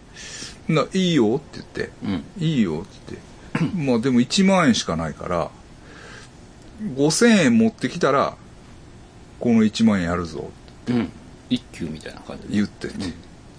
[0.68, 2.24] な、いいよって言って、うん。
[2.38, 3.29] いいよって言って。
[3.74, 5.50] まあでも1万円しかないから、
[6.96, 8.36] 5000円持ってきたら、
[9.38, 10.50] この1万円やるぞ
[10.88, 11.10] うん。
[11.48, 12.54] 一休みたいな感じで。
[12.54, 12.96] 言ってんて、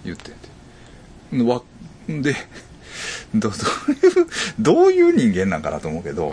[0.04, 1.50] 言ってんて。
[1.50, 1.62] わ、
[2.08, 2.36] で、
[3.34, 3.56] ど ど
[3.88, 4.26] ういう、
[4.58, 6.32] どういう人間なんかなと思うけど、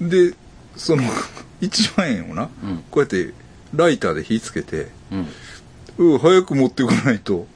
[0.00, 0.34] で、
[0.76, 1.02] その、
[1.60, 3.32] 1万円をな、うんこうやって、
[3.74, 6.12] ライターで火つけて、うん。
[6.12, 7.46] うん、早く持ってこないと、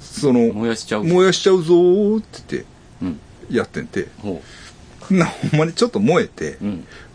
[0.00, 1.04] その、燃やしちゃう。
[1.04, 2.66] 燃やしちゃうぞーって言って、
[3.02, 3.20] うん。
[3.50, 4.42] やってんて、ほ
[5.10, 6.64] な、ほんまにちょっと燃えてう。、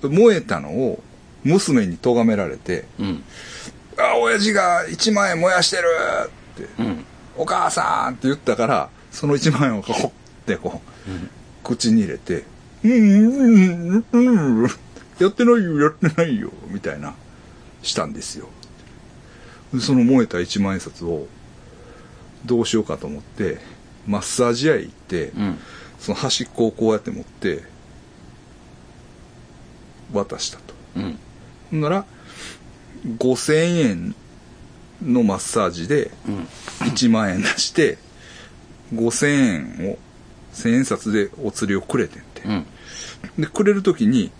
[0.03, 0.15] うん。
[0.15, 1.03] 燃えたのを、
[1.43, 3.23] 娘に咎められて、うん。
[3.97, 5.83] あ、親父が1万円燃やしてる
[6.55, 7.05] って、うん。
[7.37, 10.09] お母さんって言ったから、その1万円をこう、っ
[10.45, 11.29] てこう、うん。
[11.63, 12.43] 口に入れて、
[12.83, 12.95] うん、う
[13.97, 14.69] ん、うん、うん、
[15.19, 17.13] やってないよ、やってないよ、みたいな、
[17.83, 18.47] したんですよ。
[19.73, 21.27] でその燃えた1万円札を、
[22.45, 23.59] どうしようかと思って、
[24.07, 25.59] マッサージ屋へ行って、うん。
[26.01, 27.63] その端っこをこうやって持って、
[30.11, 30.73] 渡したと。
[30.95, 31.19] うん。
[31.69, 32.05] ほんなら、
[33.05, 34.15] 5000円
[35.03, 36.47] のマッサージで、うん。
[36.87, 37.99] 1万円出して、
[38.93, 39.99] 5000円を、
[40.53, 42.41] 1000円札でお釣りをくれてんて。
[42.45, 42.65] うん。
[43.37, 44.31] で、くれるときに、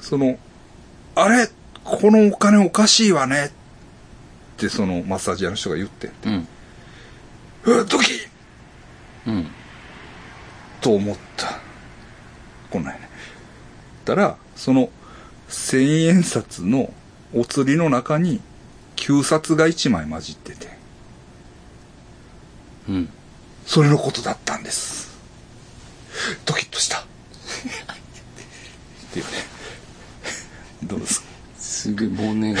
[0.00, 0.38] その、
[1.14, 1.48] あれ
[1.84, 3.50] このお金おかしいわねっ
[4.56, 6.28] てそのマッサージ屋の人が言ってんて。
[6.28, 6.48] うん。
[7.64, 8.28] うわ、ドキッ
[9.26, 9.46] うん。
[10.84, 11.58] と思った。
[12.70, 13.08] こんなんやね。
[14.04, 14.90] たら、その、
[15.48, 16.92] 1000円札の
[17.32, 18.42] お釣りの中に、
[18.94, 20.68] 旧札が1枚混じってて、
[22.86, 23.08] うん。
[23.64, 25.08] それのことだったんです。
[26.44, 26.98] ドキッとした。
[27.00, 27.04] っ
[29.10, 29.30] ていうね。
[30.82, 31.26] どうですか？
[31.58, 32.60] すげえ、もうね、も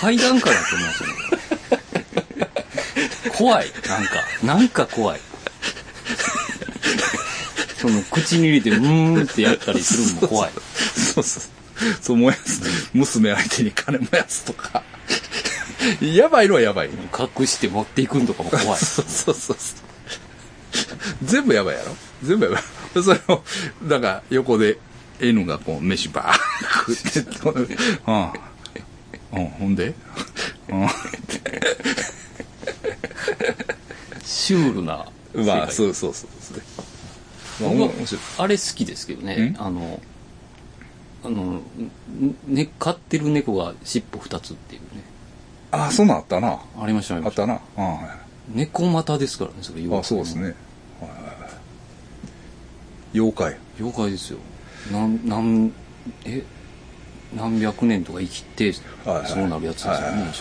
[0.00, 2.50] 階段からと思いましたね。
[3.38, 3.72] 怖い。
[3.86, 4.10] なんか、
[4.42, 5.20] なんか怖い。
[7.80, 10.50] その、口に入れて、うーんってやったりするのも怖い。
[11.14, 11.42] そうそう。
[12.02, 12.90] そう燃やす。
[12.92, 14.82] 娘相手に金燃やすとか。
[16.02, 16.90] やばいのはやばい。
[16.90, 18.78] 隠して持っていくんとかも怖い。
[18.78, 19.78] そうそうそうそう。
[21.24, 21.96] 全部やばいやろ？
[22.22, 22.62] 全部やばい。
[23.02, 23.42] それを、
[23.84, 24.78] だから横で
[25.20, 26.38] N がこう飯ばー
[26.86, 27.80] 食って、
[29.32, 29.40] うん。
[29.40, 29.94] うん、ほんで？
[34.22, 35.06] シュールな。
[35.34, 36.58] まあ、そうそうそうそう。
[36.58, 36.84] ま
[38.38, 39.50] あ、れ好きですけどね。
[39.50, 39.56] ん？
[39.58, 40.00] あの、
[41.24, 41.60] あの、
[42.46, 45.02] ね、飼ってる猫が尻尾二つっていうね。
[45.70, 46.60] あ、そんなんあったな。
[46.80, 47.60] ありました、あったな。
[47.76, 48.16] あは
[48.54, 48.58] い。
[48.58, 50.44] 猫股ですからね、それあ、そうですね。
[50.44, 50.54] はい。
[53.14, 53.56] 妖怪。
[53.78, 54.38] 妖怪ですよ。
[54.90, 55.72] なんなん
[56.24, 56.42] え？
[57.36, 60.32] 何百年とか生きてそうなるやつですよはいはいはい。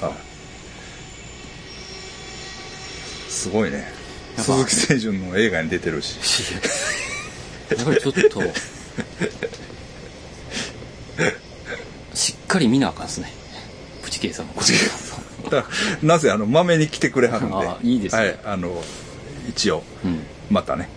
[3.30, 3.86] すごいね。
[4.38, 6.18] 鈴木清純の映画に出てるし
[7.70, 8.42] やっぱりちょっと。
[12.16, 13.32] しっかり見なあかんですね。
[14.04, 15.66] プチケイさんのプチケイさんだ
[16.02, 17.56] なぜあのまめに来てくれはるんで。
[17.56, 18.22] あいいですね。
[18.22, 18.84] はいあの
[19.48, 20.24] 一応うん。
[20.50, 20.90] またね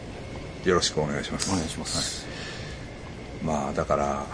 [0.64, 1.50] よろしくお願いします。
[1.52, 2.26] お願いします、
[3.42, 4.26] まあだから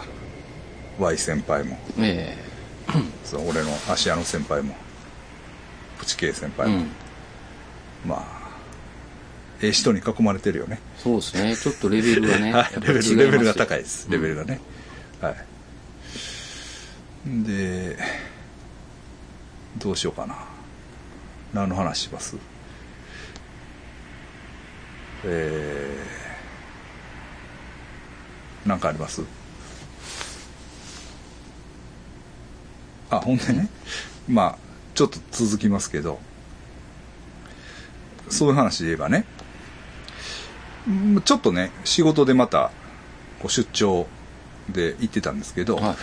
[0.98, 1.78] Y 先輩も。
[1.98, 2.36] え
[3.24, 4.74] その俺の芦屋の先輩も
[5.98, 6.90] プチケイ先え輩も、うん。
[8.06, 8.37] まあ
[9.60, 10.78] ええ人に囲まれてるよね。
[10.96, 11.56] そうですね。
[11.56, 14.08] ちょっとレベルがねレベルレベルが高いです。
[14.10, 14.60] レベルがね、
[15.20, 15.34] はい。
[17.44, 17.98] で
[19.78, 20.36] どうしようかな。
[21.52, 22.36] 何の話します？
[25.24, 29.22] えー、なんかあります？
[33.10, 33.68] あほんでね。
[34.28, 34.58] まあ
[34.94, 36.20] ちょっと続きますけど。
[38.30, 39.24] そういう話で言えばね。
[39.32, 39.38] うん
[41.24, 42.70] ちょっとね仕事でまた
[43.46, 44.06] 出張
[44.68, 45.96] で行ってたんですけど、はい。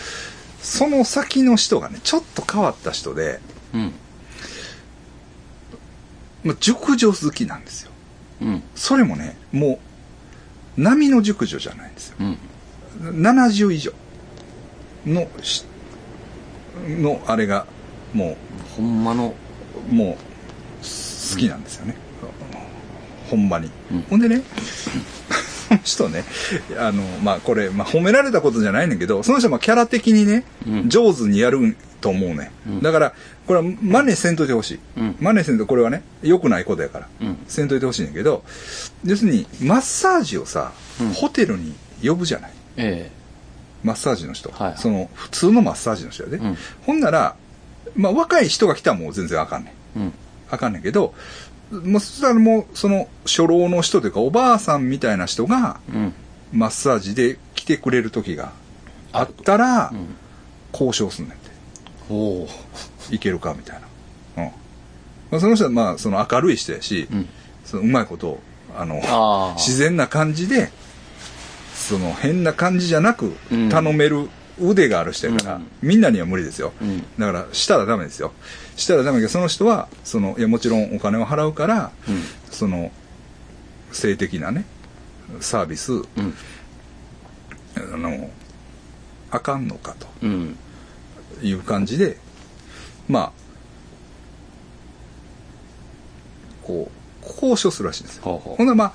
[0.60, 3.40] その先の人がねちょっと変わった人で、
[3.74, 3.92] うん。
[6.44, 7.90] まあ、熟女好きなんですよ。
[8.42, 8.62] うん。
[8.74, 9.80] それもねも
[10.76, 12.16] う波の熟女じゃないんですよ。
[12.20, 12.38] うん。
[13.22, 13.92] 70以上。
[15.06, 15.64] のし
[16.84, 17.66] のあれが
[18.12, 18.36] も
[18.76, 19.34] ほんまの
[19.90, 21.96] うもう好きなんですよね、
[23.30, 24.02] ほんまに、うん。
[24.02, 24.42] ほんでね
[25.82, 26.24] 人ね
[26.78, 30.88] あのまあこれ、まあ、褒められたことじゃないねんだけどその人はまあキャラ的にね、うん。
[30.88, 32.82] 上手にやると思うね、うん。
[32.82, 33.14] だから
[33.46, 35.16] これは真似せんといてほしい、うん。
[35.20, 37.38] 真似せんとこれはね良くないことやから、うん。
[37.48, 38.44] せんといてほしいんだけど
[39.04, 41.12] 要するにマッサージをさ、うん。
[41.12, 41.74] ホテルに
[42.04, 42.52] 呼ぶじゃない。
[42.76, 43.10] え
[43.82, 44.78] マッサージの人、はいはい。
[44.78, 46.56] その普通のマッサージの人やで、うん。
[46.84, 47.36] ほんなら、
[47.94, 50.12] まあ、若い人が来たらもう全然あかんねうん。
[50.50, 51.14] あかんねんけど
[51.70, 56.12] もうそしたらもうその初老の人というかおばあさんみたいな人がうん。
[56.52, 58.52] マッサージで来てくれる時が
[59.12, 60.14] あったらうん。
[60.72, 61.50] 交渉すんねんて。
[62.08, 62.48] おお。
[63.10, 63.80] いけるかみたい
[64.36, 64.50] な、うん。
[65.30, 67.28] まあ、その人はまあその明るい人やし、うん。
[67.64, 68.40] そのうまいことを
[68.76, 70.70] あのああ自然な感じで
[71.74, 73.68] その変な感じじゃなくうん。
[73.68, 74.28] 頼める
[74.60, 75.68] 腕がある人やから、うん。
[75.82, 77.00] みんなには無理ですよ、うん。
[77.18, 78.32] だからしたらダメですよ
[78.76, 82.22] したらダメだけどその人はそのいやもちろんお金を払うから、うん。
[82.50, 82.92] その
[83.92, 84.64] 性的なね
[85.40, 86.04] サービスうん。
[87.76, 88.30] あの
[89.30, 90.56] あかんのかとうん。
[91.42, 92.18] いう感じで
[93.08, 93.32] まあ
[96.62, 96.90] こ
[97.22, 98.22] う交渉するらしいんですよ。
[98.24, 98.56] ほう。
[98.56, 98.92] ほんならまあ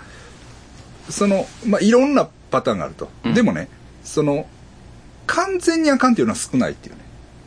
[1.12, 3.34] そのまあいろんなパターンがあると、うん。
[3.34, 3.68] でもね
[4.04, 4.48] その
[5.28, 7.02] 完全にあかんっていうのは少ないっていうね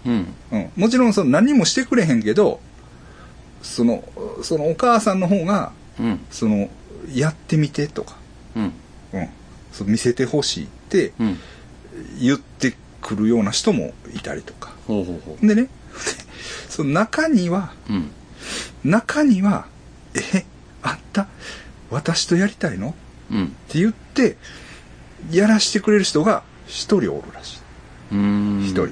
[0.07, 0.27] うん。
[0.53, 2.61] うん、もちろんその何もしてくれへんけど
[3.63, 4.05] その
[4.43, 6.21] そのお母さんの方がうん。
[6.31, 6.69] その
[7.13, 8.17] やってみてとか、
[8.57, 8.73] うん。
[9.13, 9.29] うん、
[9.73, 11.39] そう見せてほしいってうん。
[12.21, 14.73] 言ってくるような人もいたりとか。
[14.87, 15.69] ほうほうほでね
[16.69, 18.11] その中にはううん。
[18.85, 19.67] 中には
[20.35, 20.45] 「え
[20.83, 21.27] あんた？
[21.91, 22.95] 私とやりたいの?」
[23.31, 23.45] うん。
[23.45, 24.37] って言って
[25.31, 27.59] やらしてくれる人が一人おるらしい。
[28.67, 28.89] 一人、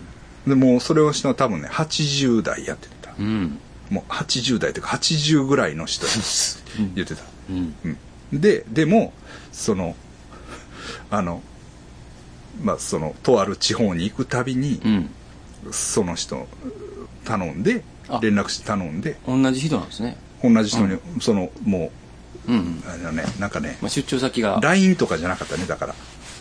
[0.47, 3.13] でもうそれをしたのは多分ね80代やってた。
[3.19, 3.59] うん。
[3.91, 6.07] もう80代というか80ぐらいの人。
[6.07, 6.13] や
[6.95, 7.75] 言ってた、うん。
[8.33, 9.13] うん、ででも
[9.53, 9.95] その
[11.11, 11.43] あの
[12.63, 15.11] まあそのとある地方に行くたびにうん。
[15.71, 16.49] その人
[17.25, 18.19] 頼んであ。
[18.23, 20.17] 連絡して頼んで同じ人なんですね。
[20.43, 21.93] 同じ人に、そのも
[22.49, 22.83] うんうん。
[22.85, 24.59] うあのねなんかねまあ出張先が。
[24.61, 25.95] LINE とかじゃなかったねだから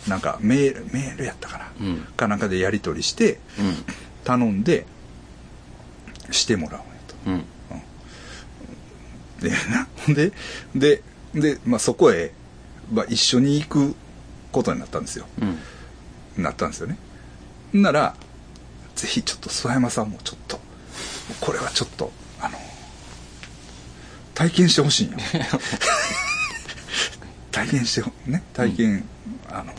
[0.08, 2.06] なんかメールメールやったかな、うん。
[2.16, 3.74] かなんかでやり取りしてうん。
[4.24, 4.86] 頼んで
[6.30, 7.14] してもらうんやと。
[7.26, 7.44] うん。
[9.40, 10.32] でなほんで
[10.74, 11.02] で
[11.34, 12.32] で、まあ、そこへ、
[12.92, 13.94] まあ、一緒に行く
[14.52, 15.26] ことになったんですよ。
[15.40, 16.42] うん。
[16.42, 16.96] なったんですよね。
[17.72, 18.14] なら
[18.94, 20.60] ぜひちょっと諏訪山さんもちょっと
[21.40, 22.58] これはちょっとあの
[24.34, 25.18] 体験してほしいんよ。
[27.50, 28.42] 体験してほね？
[28.54, 29.04] 体験、
[29.50, 29.74] あの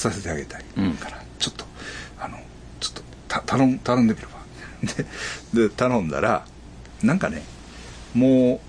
[0.00, 0.92] させてあげたいうん。
[0.94, 1.64] から、ちょっと
[2.18, 2.38] あの
[2.80, 4.40] ちょっとた頼ん頼んでみるわ
[5.52, 6.44] でで頼んだら
[7.02, 7.42] なんかね
[8.14, 8.60] も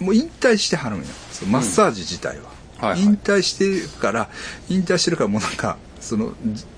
[0.00, 1.06] うもう引退してはるんよ。
[1.32, 2.44] そのマッサージ自体は、
[2.78, 3.00] はいはい。
[3.02, 4.30] 引退してるから
[4.68, 6.32] 引退してるからもうなんかその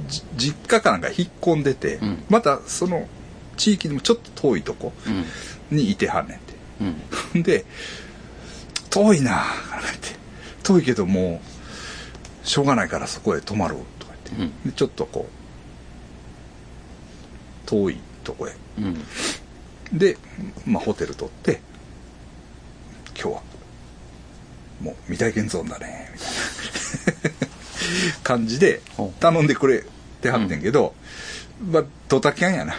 [0.09, 2.24] じ実家かなんか引っ込んでて、うん。
[2.30, 3.07] またその
[3.59, 4.94] 地域でもちょっと遠いとこ
[5.70, 5.76] うん。
[5.76, 6.55] にいてはんねんて。
[7.34, 7.42] うん。
[7.42, 7.66] で
[8.88, 10.18] 遠いなあって。
[10.62, 11.42] 遠いけども
[12.45, 14.70] しょうがないからそこへ泊まろうとか言って、うん。
[14.70, 15.28] でちょっとこ
[17.66, 18.55] う遠いとこへ。
[18.78, 19.99] うん。
[19.99, 20.16] で、
[20.66, 21.61] まあ、ホテル取って
[23.20, 23.43] 今日は
[24.80, 26.30] もう未体験ゾーンだねみたい
[27.34, 28.80] な 感じで
[29.18, 29.84] 頼んでくれ
[30.22, 30.95] てはってんけど、
[31.70, 32.74] まあドタキャンやな。
[32.74, 32.76] あ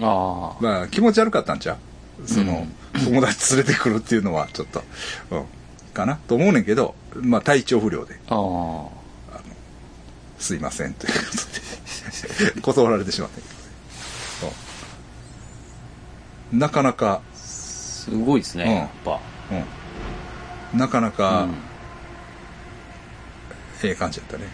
[0.00, 1.76] あまあ気持ち悪かったんちゃ
[2.22, 2.28] う？
[2.28, 2.66] その、
[3.04, 4.82] 友達連れてくるっていうのはちょっと、
[5.30, 5.44] うん、
[5.94, 8.20] かなと思うねんけどまあ体調不良で。
[8.28, 8.88] あ
[10.38, 11.26] すいませんということ
[12.54, 12.60] で。
[12.60, 13.54] 断られてしまったんやけ
[14.44, 14.54] どね
[16.52, 16.56] う。
[16.56, 18.72] んなかなか、あすごいですね、うん。
[18.72, 19.20] やっぱ。
[20.72, 21.54] うん、なかなか、うん。
[23.88, 24.44] ええ感じやったね、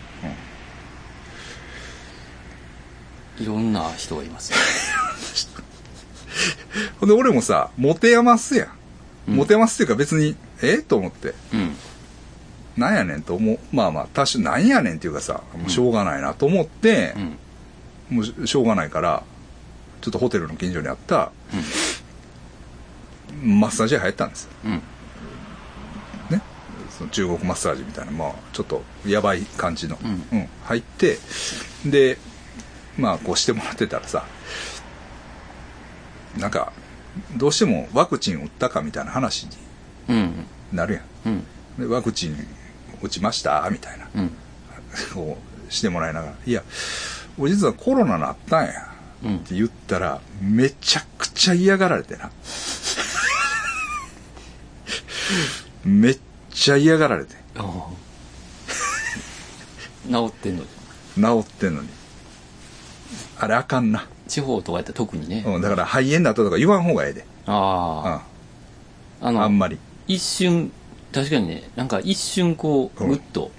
[3.39, 4.59] いろんな人がいますね。
[7.01, 8.69] ほんで俺もさ持て余すやん、
[9.29, 9.37] うん。
[9.37, 10.79] 持て余すっていうか別にえ？
[10.79, 11.35] と思って。
[11.53, 11.77] うん。
[12.77, 13.59] なんやねんと思う。
[13.73, 17.15] まあまあ多少なんやねんっていうかさもうしょうがないなと思って
[18.11, 18.17] う、ん。
[18.17, 19.23] もうししょうがないから
[20.01, 21.33] ちょっとホテルの近所にあった
[23.43, 24.45] マッサージ屋入ったんです。
[24.45, 24.73] ようん。
[26.31, 26.41] ね？
[26.91, 30.49] その中国マッサージみたいなまあちょっとやばい感じの、うん。
[30.65, 31.19] 入って
[31.85, 32.19] で
[32.99, 34.25] まあこうしてもらってたらさ
[36.39, 36.73] なんか
[37.37, 39.59] どうしてもワクチン打ったかみたいな話にうん
[40.73, 41.05] なるやん。
[41.27, 41.45] うん。
[41.79, 42.37] でワクチン
[43.03, 43.69] 打ちました？
[43.71, 44.09] みたいな。
[44.15, 44.31] うん。
[45.15, 45.39] こ
[45.69, 46.63] うしてもらいながら「いや
[47.39, 48.73] 俺実はコロナなったんや」
[49.25, 49.37] うん。
[49.37, 52.31] って言ったらめちゃくちゃ嫌がられてな。
[55.85, 56.19] めっ
[56.51, 57.35] ちゃ嫌がられて。
[57.57, 57.91] ああ。
[60.11, 60.65] 治ってんの
[61.43, 61.89] 治ってんのに。
[63.39, 68.23] あれあかんな、地方とかやったら特にね、うん、だから肺炎だったとか言わん方がええで、あ
[69.23, 69.27] あ。
[69.27, 69.79] あうん、のあんまり
[70.13, 70.73] 一瞬
[71.13, 73.51] 確かにねなんか一瞬こううんぐっと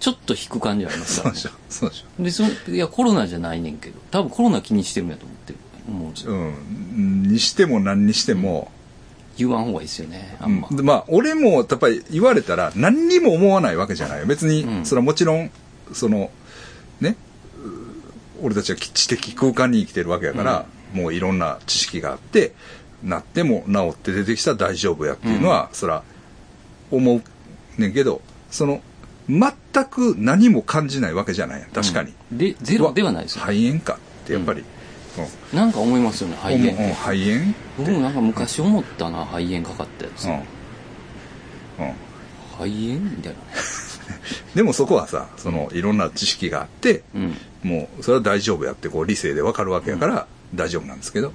[0.00, 1.40] ちょっと引く感じありますから、ね。
[1.40, 5.58] そうでしょ、そうでしでそのいやコロナじゃないねんけど多分コロナ気にしてるんやと思ってる。
[5.88, 6.36] 思うんですよょ。
[6.36, 6.50] う
[7.00, 7.22] ん。
[7.24, 8.70] にしても何にしても、
[9.36, 10.76] 言わん方がいいですよねあんま、うん。
[10.76, 14.26] でまあ、俺もやっぱり言われたら何にも思わないわけじゃないよ。
[14.26, 14.86] 別に、うん。
[14.86, 15.50] それはもちろん、
[15.92, 16.30] その、
[17.00, 17.16] ね、
[18.40, 22.54] う俺たちは知的空間に生きてるわけやから、もういろんな知識があって、
[23.02, 26.02] なっても治って出てきたら大丈夫やっていうのは、そら、
[26.90, 28.80] 思うねんけど、その、
[29.28, 29.52] 全
[29.84, 32.12] く何も感じないわけじゃないやん確かに。
[32.32, 34.64] うんでゼロではないですよ、肺炎かってやっぱり、
[35.52, 35.58] うん。
[35.58, 40.32] なんか思いますよね肺炎肺炎僕もなんか昔思ったな肺炎かかったやつ、うん。
[40.32, 40.42] うん。
[42.58, 43.38] 肺炎みたいな。
[43.38, 43.44] ね
[44.54, 47.36] でもそこはさ、その、いろんな知識があって、うん。
[47.62, 51.32] もう、それは大丈夫やって、こう、理性でわかるわけやから、大丈夫なんですけど、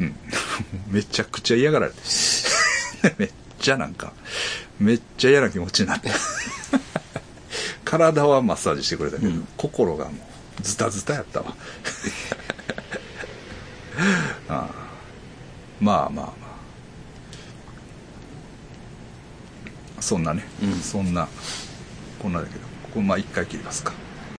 [0.00, 0.16] うん。
[0.90, 1.98] めちゃくちゃ嫌がられて。
[3.18, 4.12] めっちゃなんか、
[4.78, 6.10] めっちゃ嫌な気持ちになって。
[7.84, 10.12] 体はマッサージしてくれたけど、うん心がも
[10.58, 11.56] う、ズタズタやったわ。
[14.48, 14.70] ああ
[15.80, 16.32] まあまあま
[19.98, 20.02] あ。
[20.02, 21.28] そんなね、うんそんな、
[22.18, 23.92] こんなだけど、ここまあ一回切りますか。